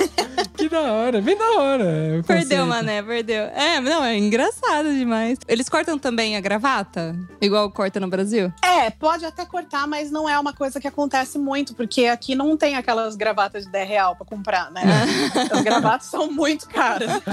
[0.56, 1.20] que da hora.
[1.20, 2.22] Bem da hora.
[2.26, 3.44] Perdeu, mané, perdeu.
[3.44, 5.38] É, não, é engraçado demais.
[5.46, 7.16] Eles cortam também a gravata?
[7.40, 8.52] Igual corta no Brasil?
[8.62, 12.56] É, pode até cortar, mas não é uma coisa que acontece muito, porque aqui não
[12.56, 14.82] tem aquelas gravatas de 10 real pra comprar, né?
[15.50, 17.10] As gravatas são muito caras.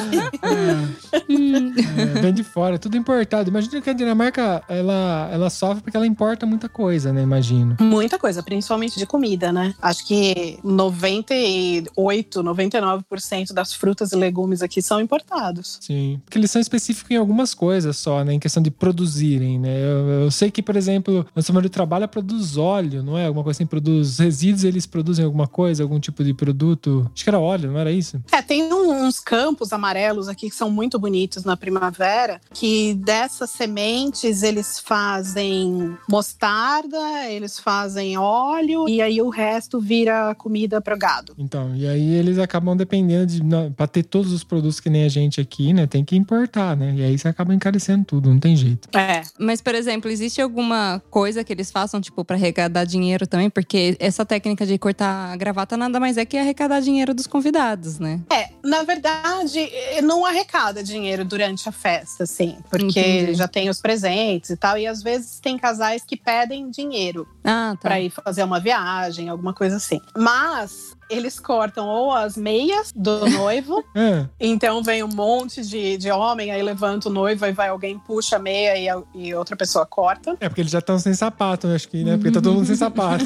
[1.12, 3.50] É, vem de fora, tudo importado.
[3.50, 7.22] Imagina que a Dinamarca, ela, ela sofre porque ela importa muita coisa, né?
[7.22, 7.76] Imagino.
[7.80, 9.74] Muita coisa, principalmente de comida, né?
[9.82, 15.78] Acho que 98, 99% das frutas e legumes aqui são importados.
[15.82, 16.21] Sim.
[16.24, 18.34] Porque eles são específicos em algumas coisas só, né?
[18.34, 19.82] Em questão de produzirem, né?
[19.82, 23.26] Eu, eu sei que, por exemplo, o marido trabalha produz óleo, não é?
[23.26, 27.10] Alguma coisa assim, produz resíduos, eles produzem alguma coisa, algum tipo de produto.
[27.14, 28.22] Acho que era óleo, não era isso?
[28.32, 34.44] É, tem uns campos amarelos aqui que são muito bonitos na primavera, que dessas sementes
[34.44, 41.34] eles fazem mostarda, eles fazem óleo e aí o resto vira comida para gado.
[41.38, 43.42] Então, e aí eles acabam dependendo de.
[43.76, 45.88] Pra ter todos os produtos que nem a gente aqui, né?
[45.88, 46.94] Tem que importar, né?
[46.96, 48.88] E aí você acaba encarecendo tudo, não tem jeito.
[48.98, 49.22] É.
[49.40, 53.50] Mas, por exemplo, existe alguma coisa que eles façam, tipo, pra arrecadar dinheiro também?
[53.50, 58.00] Porque essa técnica de cortar a gravata nada mais é que arrecadar dinheiro dos convidados,
[58.00, 58.20] né?
[58.32, 59.70] É, na verdade,
[60.04, 63.34] não arrecada dinheiro durante a festa, assim, porque Entendi.
[63.36, 67.72] já tem os presentes e tal, e às vezes tem casais que pedem dinheiro Ah,
[67.74, 67.78] tá.
[67.90, 70.00] pra ir fazer uma viagem, alguma coisa assim.
[70.18, 76.10] Mas eles cortam ou as meias do noivo, Ah, então vem um monte de, de
[76.12, 79.56] homem, aí levanta o noivo, aí vai alguém, puxa a meia e, a- e outra
[79.56, 80.36] pessoa corta.
[80.40, 82.18] é porque eles já estão sem sapato, acho que, né?
[82.18, 83.26] Porque tá todo mundo sem sapato.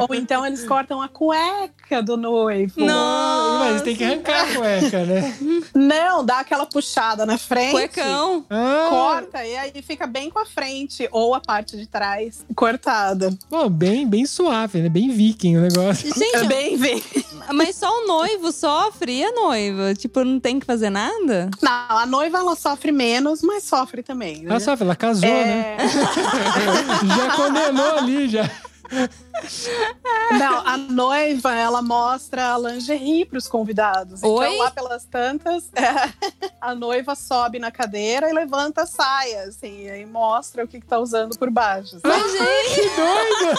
[0.00, 2.74] ou então eles cortam a cueca do noivo.
[2.76, 3.58] Não.
[3.58, 5.36] Mas tem que arrancar a cueca, né?
[5.74, 7.72] Não, dá aquela puxada na frente.
[7.72, 8.44] Cuecão.
[8.48, 13.36] Ah, corta e aí fica bem com a frente ou a parte de trás cortada.
[13.50, 14.88] Bom, bem, bem suave, né?
[14.88, 16.10] Bem viking o negócio.
[16.10, 17.02] É Gente, bem ver.
[17.52, 19.94] mas só o noivo sofre e a noiva?
[19.94, 21.50] Tipo, não tem que fazer nada?
[21.60, 24.42] Não, a noiva ela sofre menos, mas sofre também.
[24.42, 24.50] Né?
[24.50, 25.76] Ela sofre, ela casou, né?
[25.78, 25.86] É,
[27.16, 28.48] Já condenou ali, já.
[30.38, 34.22] Não, a noiva ela mostra a lingerie para os convidados.
[34.22, 34.46] Oi?
[34.46, 39.84] Então lá pelas tantas, é, a noiva sobe na cadeira e levanta a saia, assim,
[39.84, 41.98] e aí mostra o que, que tá usando por baixo.
[41.98, 42.02] gente,
[42.82, 43.58] Que doido!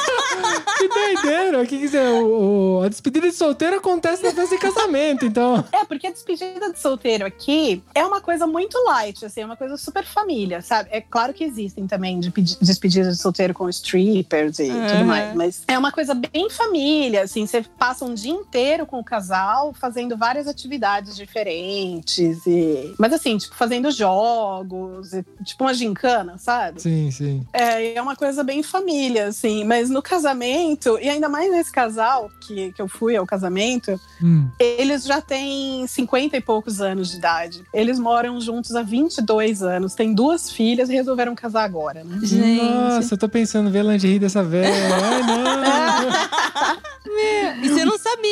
[0.77, 1.61] Que doideira!
[1.61, 1.97] O que?
[1.97, 5.63] O, o- a despedida de solteiro acontece na festa de casamento, então.
[5.71, 9.57] É, porque a despedida de solteiro aqui é uma coisa muito light, assim, é uma
[9.57, 10.89] coisa super família, sabe?
[10.91, 14.87] É claro que existem também de pedi- despedidas de solteiro com strippers e Uhum.
[14.87, 18.99] tudo mais, mas é uma coisa bem família, assim, você passa um dia inteiro com
[18.99, 22.93] o casal fazendo várias atividades diferentes e...
[22.97, 26.81] Mas assim, tipo, fazendo jogos, e, tipo uma gincana, sabe?
[26.81, 27.45] Sim, sim.
[27.53, 32.29] É, é uma coisa bem família, assim, mas no casamento, e ainda mais nesse casal
[32.41, 34.47] que, que eu fui ao casamento, Hum.
[34.59, 37.63] eles já têm 50 e poucos anos de idade.
[37.73, 42.19] Eles moram juntos há 22 anos, têm duas filhas e resolveram casar agora, né?
[42.23, 42.61] gente.
[42.61, 44.71] Nossa, eu tô pensando em ver a lingerie dessa velha.
[45.13, 46.32] Ai, não!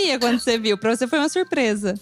[0.02, 0.78] Sabia quando você viu?
[0.78, 1.94] Pra você foi uma surpresa.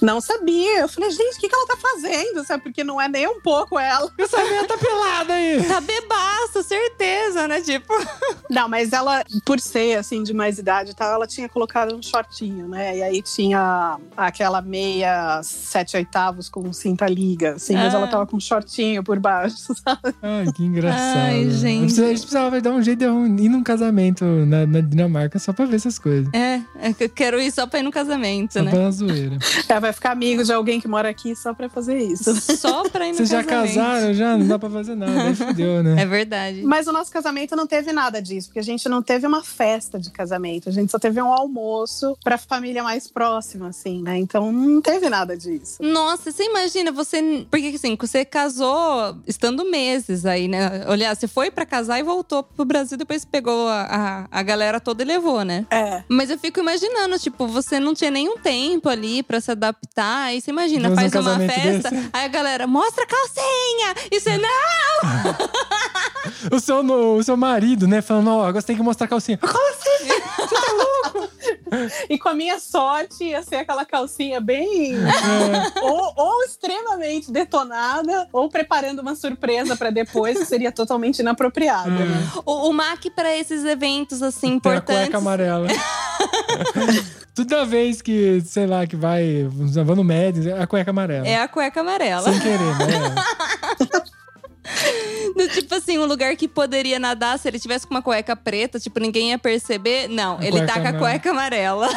[0.00, 0.80] Não sabia.
[0.80, 2.44] Eu falei, gente, o que, que ela tá fazendo?
[2.46, 2.62] Sabe?
[2.64, 4.10] Porque não é nem um pouco ela.
[4.18, 5.56] Essa velha tá pelada aí!
[5.66, 7.60] Tá bebaça, certeza, né?
[7.60, 7.92] Tipo.
[8.50, 12.02] Não, mas ela, por ser assim, de mais idade e tal, ela tinha colocado um
[12.02, 12.98] shortinho, né?
[12.98, 17.98] E aí tinha aquela meia sete oitavos com cinta liga, assim, mas Ah.
[17.98, 20.14] ela tava com um shortinho por baixo, sabe?
[20.22, 21.16] Ai, que engraçado.
[21.18, 21.84] Ai, gente.
[21.84, 25.38] A gente- A gente precisava dar um jeito de ir num casamento na, na Dinamarca
[25.38, 26.32] só pra ver essas coisas.
[26.32, 28.70] É, é que eu quero ir só pra ir no casamento, Só né?
[28.70, 29.38] pra zoeira.
[29.68, 32.34] Ela vai ficar amigo de alguém que mora aqui só pra fazer isso.
[32.56, 33.74] Só pra ir no Vocês já casamento.
[33.76, 34.14] casaram?
[34.14, 34.36] Já?
[34.36, 35.22] Não dá pra fazer nada.
[35.22, 35.96] Aí fudeu, né?
[36.02, 36.62] É verdade.
[36.62, 39.98] Mas o nosso casamento não teve nada disso, porque a gente não teve uma festa
[39.98, 44.16] de casamento, a gente só teve um almoço pra família mais próxima, assim, né?
[44.18, 45.82] Então não teve nada disso.
[45.82, 47.46] Nossa, você imagina você.
[47.50, 50.84] Porque assim, você casou estando meses aí, né?
[50.86, 54.78] Olha, você foi pra casar e voltou pro Brasil, depois pegou a, a, a galera
[54.80, 55.66] toda e levou, né?
[55.70, 56.02] É.
[56.08, 60.26] Mas eu fico imaginando, tipo, você não tinha nenhum tempo ali pra se adaptar.
[60.26, 62.10] Aí você imagina, Deus, um faz uma casamento festa, desse.
[62.12, 63.94] aí a galera, mostra a calcinha!
[64.10, 65.36] E você, não!
[66.50, 68.00] O seu, o seu marido, né?
[68.02, 69.38] Falando, ó, agora você tem que mostrar a calcinha.
[69.38, 69.86] Como assim?
[72.08, 74.94] E com a minha sorte ia ser aquela calcinha bem.
[75.82, 81.90] ou, ou extremamente detonada, ou preparando uma surpresa pra depois, que seria totalmente inapropriada.
[81.90, 82.30] né?
[82.44, 85.02] O, o Mac pra esses eventos, assim, Tem a importantes.
[85.04, 85.68] cueca amarela.
[87.34, 91.26] Toda vez que, sei lá, que vai, vai no médio, é a cueca amarela.
[91.28, 92.32] É a cueca amarela.
[92.32, 93.14] Sem querer, né?
[95.36, 98.80] Do tipo assim, um lugar que poderia nadar se ele tivesse com uma cueca preta,
[98.80, 100.08] tipo, ninguém ia perceber.
[100.08, 101.88] Não, A ele tá com a cueca amarela.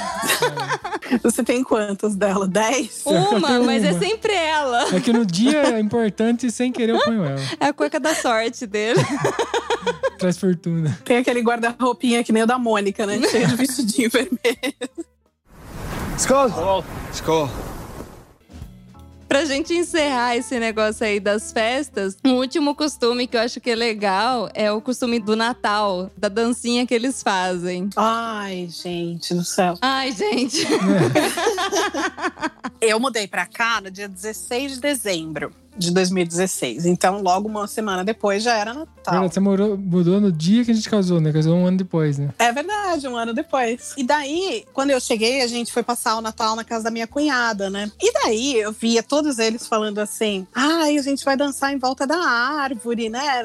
[1.24, 2.48] Você tem quantas dela?
[2.48, 3.02] Dez?
[3.06, 4.00] Uma, mas é uma.
[4.00, 4.96] sempre ela.
[4.96, 7.40] É que no dia importante, sem querer, eu ponho ela.
[7.60, 9.00] É a cueca da sorte dele.
[10.20, 11.00] Traz fortuna.
[11.06, 13.20] Tem aquele guarda-roupinha que nem o da Mônica, né?
[13.30, 14.76] Cheio de vestidinho vermelho.
[16.18, 16.84] Skål!
[17.14, 17.50] Skål!
[19.30, 23.70] Pra gente encerrar esse negócio aí das festas, um último costume que eu acho que
[23.70, 27.92] é legal é o costume do Natal, da dancinha que eles fazem.
[27.96, 29.76] Ai, gente do céu.
[29.84, 30.66] Ai, gente.
[32.82, 36.86] Eu mudei pra cá no dia 16 de dezembro de 2016.
[36.86, 38.90] Então, logo uma semana depois já era Natal.
[39.14, 41.32] Verdade, você morou, mudou no dia que a gente casou, né?
[41.32, 42.30] Casou um ano depois, né?
[42.38, 43.94] É verdade, um ano depois.
[43.98, 47.08] E daí, quando eu cheguei, a gente foi passar o Natal na casa da minha
[47.08, 47.90] cunhada, né?
[48.02, 52.06] E daí eu via todos eles falando assim: ai, a gente vai dançar em volta
[52.06, 53.44] da árvore, né?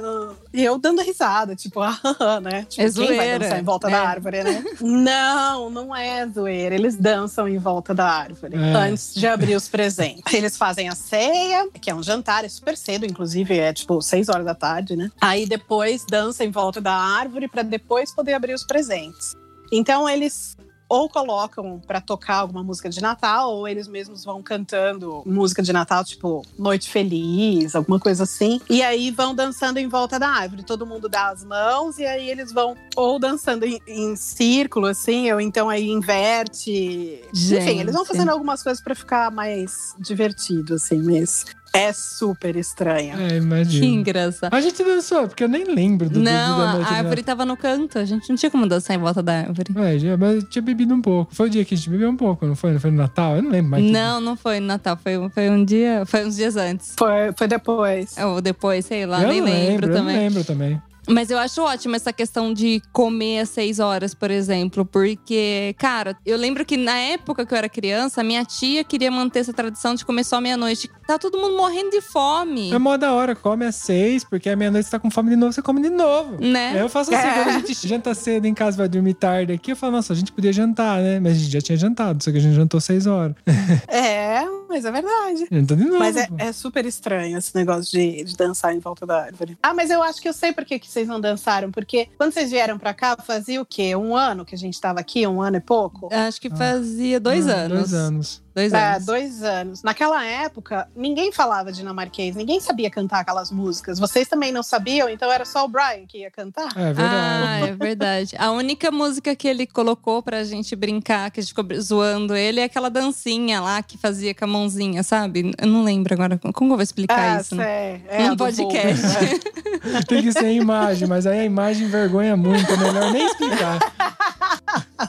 [0.53, 2.67] E eu dando risada, tipo, ah, né?
[2.69, 3.39] Tipo, É quem vai zoeira.
[3.39, 3.91] dançar em volta É.
[3.91, 4.65] da árvore, né?
[4.81, 6.75] não, não é zoeira.
[6.75, 8.59] Eles dançam em volta da árvore É.
[8.77, 10.33] antes de abrir os presentes.
[10.33, 14.29] Eles fazem a ceia, que é um jantar, é super cedo, inclusive, é tipo seis
[14.29, 15.11] horas da tarde, né?
[15.21, 19.35] Aí depois dança em volta da árvore para depois poder abrir os presentes.
[19.71, 20.57] Então eles
[20.89, 25.73] ou colocam pra tocar alguma música de Natal, ou eles mesmos vão cantando música de
[25.73, 28.61] Natal, tipo Noite Feliz, alguma coisa assim.
[28.69, 30.63] E aí vão dançando em volta da árvore.
[30.63, 35.33] Todo mundo dá as mãos e aí eles vão ou dançando em, em círculo, assim,
[35.33, 37.23] ou então aí inverte.
[37.33, 37.63] Gente.
[37.63, 41.45] Enfim, eles vão fazendo algumas coisas pra ficar mais divertido, assim, mas
[41.75, 43.21] é super estranho.
[43.21, 43.85] É, Que imagina.
[43.87, 44.55] engraçado.
[44.55, 47.23] A gente dançou, porque eu nem lembro do, do, Não, da noite a de árvore
[47.25, 47.99] tava no canto.
[47.99, 49.73] A gente não tinha como dançar em volta da árvore.
[49.77, 51.35] É, já- mas eu tinha bebido um pouco.
[51.35, 52.73] Foi o dia que a gente bebeu um pouco, não foi?
[52.73, 53.37] Não foi no Natal?
[53.37, 53.85] Eu não lembro mais.
[53.85, 54.97] que- Não, não foi no Natal.
[55.03, 56.05] Foi, foi um dia.
[56.07, 56.95] Foi uns dias antes.
[56.97, 58.15] Foi, foi depois.
[58.19, 60.15] Ou depois, sei lá, eu nem lembro, eu também.
[60.17, 60.81] não lembro também.
[61.09, 64.85] Mas eu acho ótimo essa questão de comer às seis horas, por exemplo.
[64.85, 69.41] Porque, cara, eu lembro que na época que eu era criança, minha tia queria manter
[69.41, 70.91] essa tradição de comer só meia-noite.
[71.07, 72.73] Tá todo mundo morrendo de fome.
[72.73, 75.37] É mó da hora, come às seis, porque à meia-noite você tá com fome de
[75.37, 76.39] novo, você come de novo.
[76.41, 76.71] Né?
[76.71, 77.35] Aí Eu faço assim, É.
[77.35, 80.17] quando a gente janta cedo em casa, vai dormir tarde aqui, eu falo, nossa, a
[80.17, 81.21] gente podia jantar, né?
[81.21, 83.35] Mas a gente já tinha jantado, só que a gente jantou seis horas.
[83.89, 85.47] É, mas é verdade.
[85.51, 85.99] Jantou de novo.
[85.99, 89.57] Mas é, é super estranho esse negócio de, de dançar em volta da árvore.
[89.63, 91.71] Ah, mas eu acho que eu sei por que, que vocês não dançaram.
[91.71, 93.95] Porque quando vocês vieram pra cá, fazia o quê?
[93.95, 95.27] Um ano que a gente tava aqui?
[95.27, 96.09] Um ano e pouco?
[96.13, 97.79] Acho que fazia dois Ah, anos.
[97.79, 98.44] Dois anos.
[98.55, 99.07] Dois É, anos.
[99.07, 99.83] dois anos.
[99.83, 103.99] Naquela época, ninguém falava dinamarquês, ninguém sabia cantar aquelas músicas.
[103.99, 106.69] Vocês também não sabiam, então era só o Brian que ia cantar?
[106.77, 107.05] É verdade.
[107.05, 108.37] Ah, é verdade.
[108.39, 112.61] A única música que ele colocou pra gente brincar, que a gente ficou zoando ele,
[112.61, 115.53] é aquela dancinha lá que fazia com a mãozinha, sabe?
[115.59, 116.39] Eu não lembro agora.
[116.53, 117.55] Como eu vou explicar ah, isso?
[117.57, 117.65] né?
[117.65, 118.05] sei.
[118.09, 119.03] É, Num podcast.
[119.03, 119.41] voo.
[120.07, 123.79] Tem que ser imagem, mas aí a imagem envergonha muito, é melhor nem explicar.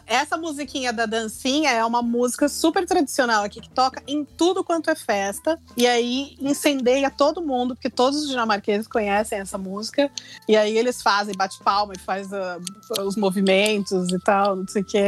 [0.05, 4.89] Essa musiquinha da dancinha é uma música super tradicional aqui, que toca em tudo quanto
[4.89, 5.59] é festa.
[5.77, 10.09] E aí incendeia todo mundo, porque todos os dinamarqueses conhecem essa música.
[10.47, 12.59] E aí eles fazem, bate palma e faz ah,
[13.01, 14.99] os movimentos e tal, não sei o que.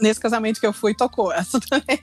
[0.00, 2.00] Nesse casamento que eu fui, tocou essa também.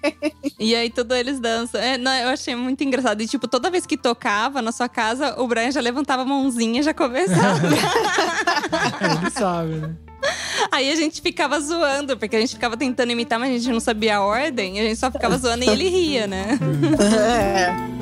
[0.60, 1.80] E aí tudo eles dançam.
[1.80, 3.22] É, não, eu achei muito engraçado.
[3.22, 6.80] E tipo, toda vez que tocava na sua casa, o Brian já levantava a mãozinha
[6.80, 7.60] e já começava.
[9.00, 9.96] É, ele sabe, né?
[10.72, 13.80] Aí a gente ficava zoando, porque a gente ficava tentando imitar, mas a gente não
[13.80, 14.80] sabia a ordem.
[14.80, 16.58] A gente só ficava zoando e ele ria, né?
[17.32, 17.96] É.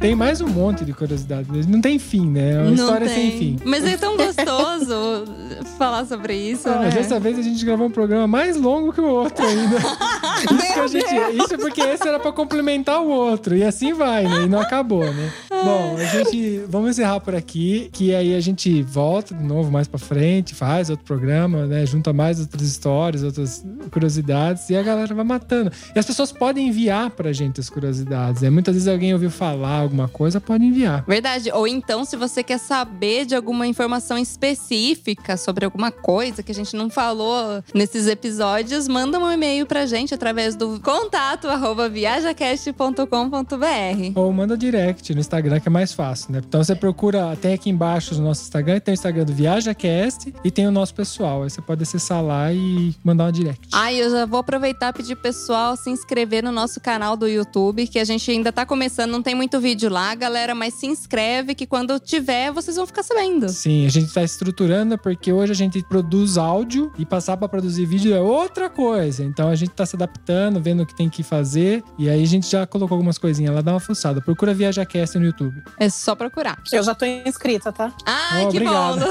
[0.00, 1.48] Tem mais um monte de curiosidade.
[1.68, 2.52] Não tem fim, né?
[2.52, 3.30] É uma Não história tem.
[3.30, 3.56] sem fim.
[3.64, 5.24] Mas é tão gostoso
[5.76, 6.78] falar sobre isso, Ah, né?
[6.84, 9.76] mas dessa vez a gente gravou um programa mais longo que o outro ainda.
[10.54, 13.56] isso, que a gente, isso porque esse era pra complementar o outro.
[13.56, 14.44] E assim vai, né?
[14.44, 15.32] E não acabou, né?
[15.64, 16.62] Bom, a gente.
[16.68, 17.88] Vamos encerrar por aqui.
[17.92, 21.84] Que aí a gente volta de novo mais pra frente, faz outro programa, né?
[21.86, 24.68] Junta mais outras histórias, outras curiosidades.
[24.70, 25.70] E a galera vai matando.
[25.94, 28.42] E as pessoas podem enviar pra gente as curiosidades.
[28.42, 28.50] Né?
[28.50, 31.04] Muitas vezes alguém ouviu falar alguma coisa, pode enviar.
[31.06, 31.50] Verdade.
[31.52, 36.54] Ou então, se você quer saber de alguma informação específica sobre alguma coisa que a
[36.54, 44.12] gente não falou nesses episódios, manda um e-mail pra gente através do contato arroba viajacast.com.br.
[44.14, 46.40] Ou manda direct no Instagram, que é mais fácil, né?
[46.46, 50.50] Então você procura, tem aqui embaixo no nosso Instagram, tem o Instagram do ViajaCast e
[50.50, 51.42] tem o nosso pessoal.
[51.42, 53.68] Aí você pode acessar lá e mandar uma direct.
[53.72, 57.86] Ai, eu já vou aproveitar e pedir pessoal se inscrever no nosso canal do YouTube,
[57.86, 61.54] que a gente ainda tá começando, não tem muito vídeo lá, galera, mas se inscreve
[61.54, 63.48] que quando tiver, vocês vão ficar sabendo.
[63.48, 67.86] Sim, a gente tá estruturando porque hoje a gente produz áudio e passar pra produzir
[67.86, 69.24] vídeo é outra coisa.
[69.24, 71.82] Então a gente tá se adaptando, vendo o que tem que fazer.
[71.98, 74.20] E aí a gente já colocou algumas coisinhas lá, dá uma fuçada.
[74.20, 75.62] Procura ViajaCast no YouTube YouTube.
[75.78, 76.58] É só procurar.
[76.72, 77.92] Eu já tô inscrita, tá?
[78.04, 79.00] Ai, Oh, que obrigado.
[79.00, 79.06] bom!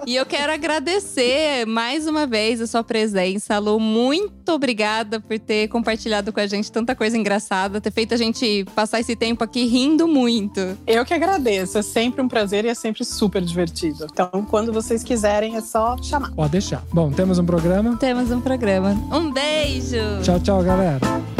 [0.06, 3.78] e eu quero agradecer mais uma vez a sua presença, Lu.
[3.80, 8.64] Muito obrigada por ter compartilhado com a gente tanta coisa engraçada, ter feito a gente
[8.74, 10.60] passar esse tempo aqui rindo muito.
[10.86, 11.78] Eu que agradeço.
[11.78, 14.06] É sempre um prazer e é sempre super divertido.
[14.10, 16.30] Então, quando vocês quiserem, é só chamar.
[16.32, 16.82] Pode deixar.
[16.92, 17.96] Bom, temos um programa.
[17.96, 18.90] Temos um programa.
[19.12, 19.96] Um beijo!
[20.22, 21.39] Tchau, tchau, galera.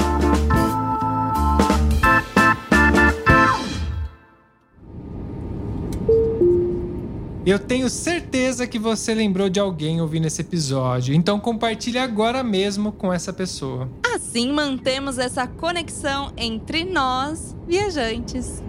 [7.47, 12.93] Eu tenho certeza que você lembrou de alguém ouvindo esse episódio, então compartilhe agora mesmo
[12.93, 13.89] com essa pessoa.
[14.15, 18.63] Assim mantemos essa conexão entre nós, viajantes.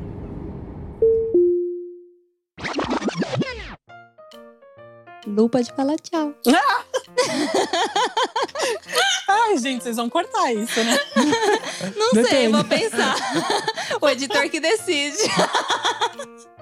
[5.28, 6.34] Lu pode falar tchau.
[9.28, 10.98] Ai, gente, vocês vão cortar isso, né?
[11.98, 12.54] Não sei, Depende.
[12.54, 13.16] vou pensar.
[14.02, 15.18] o editor que decide.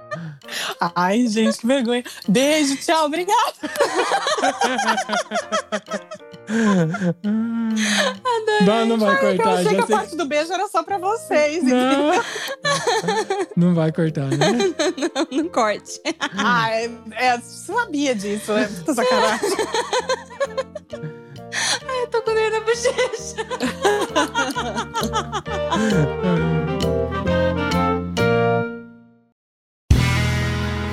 [0.96, 2.04] Ai, gente, que vergonha.
[2.28, 3.54] Beijo, tchau, obrigada.
[8.66, 9.96] Não, não vai Eu cortar, achei que já a sei.
[9.96, 11.64] parte do beijo era só pra vocês.
[11.64, 12.12] Não.
[13.56, 14.38] não vai cortar, né?
[15.32, 16.02] Não, não corte.
[16.38, 18.68] Ah, é, é, sabia disso, né?
[18.80, 19.50] Puta sacanagem.
[22.02, 23.36] Eu tô com dor na bochecha.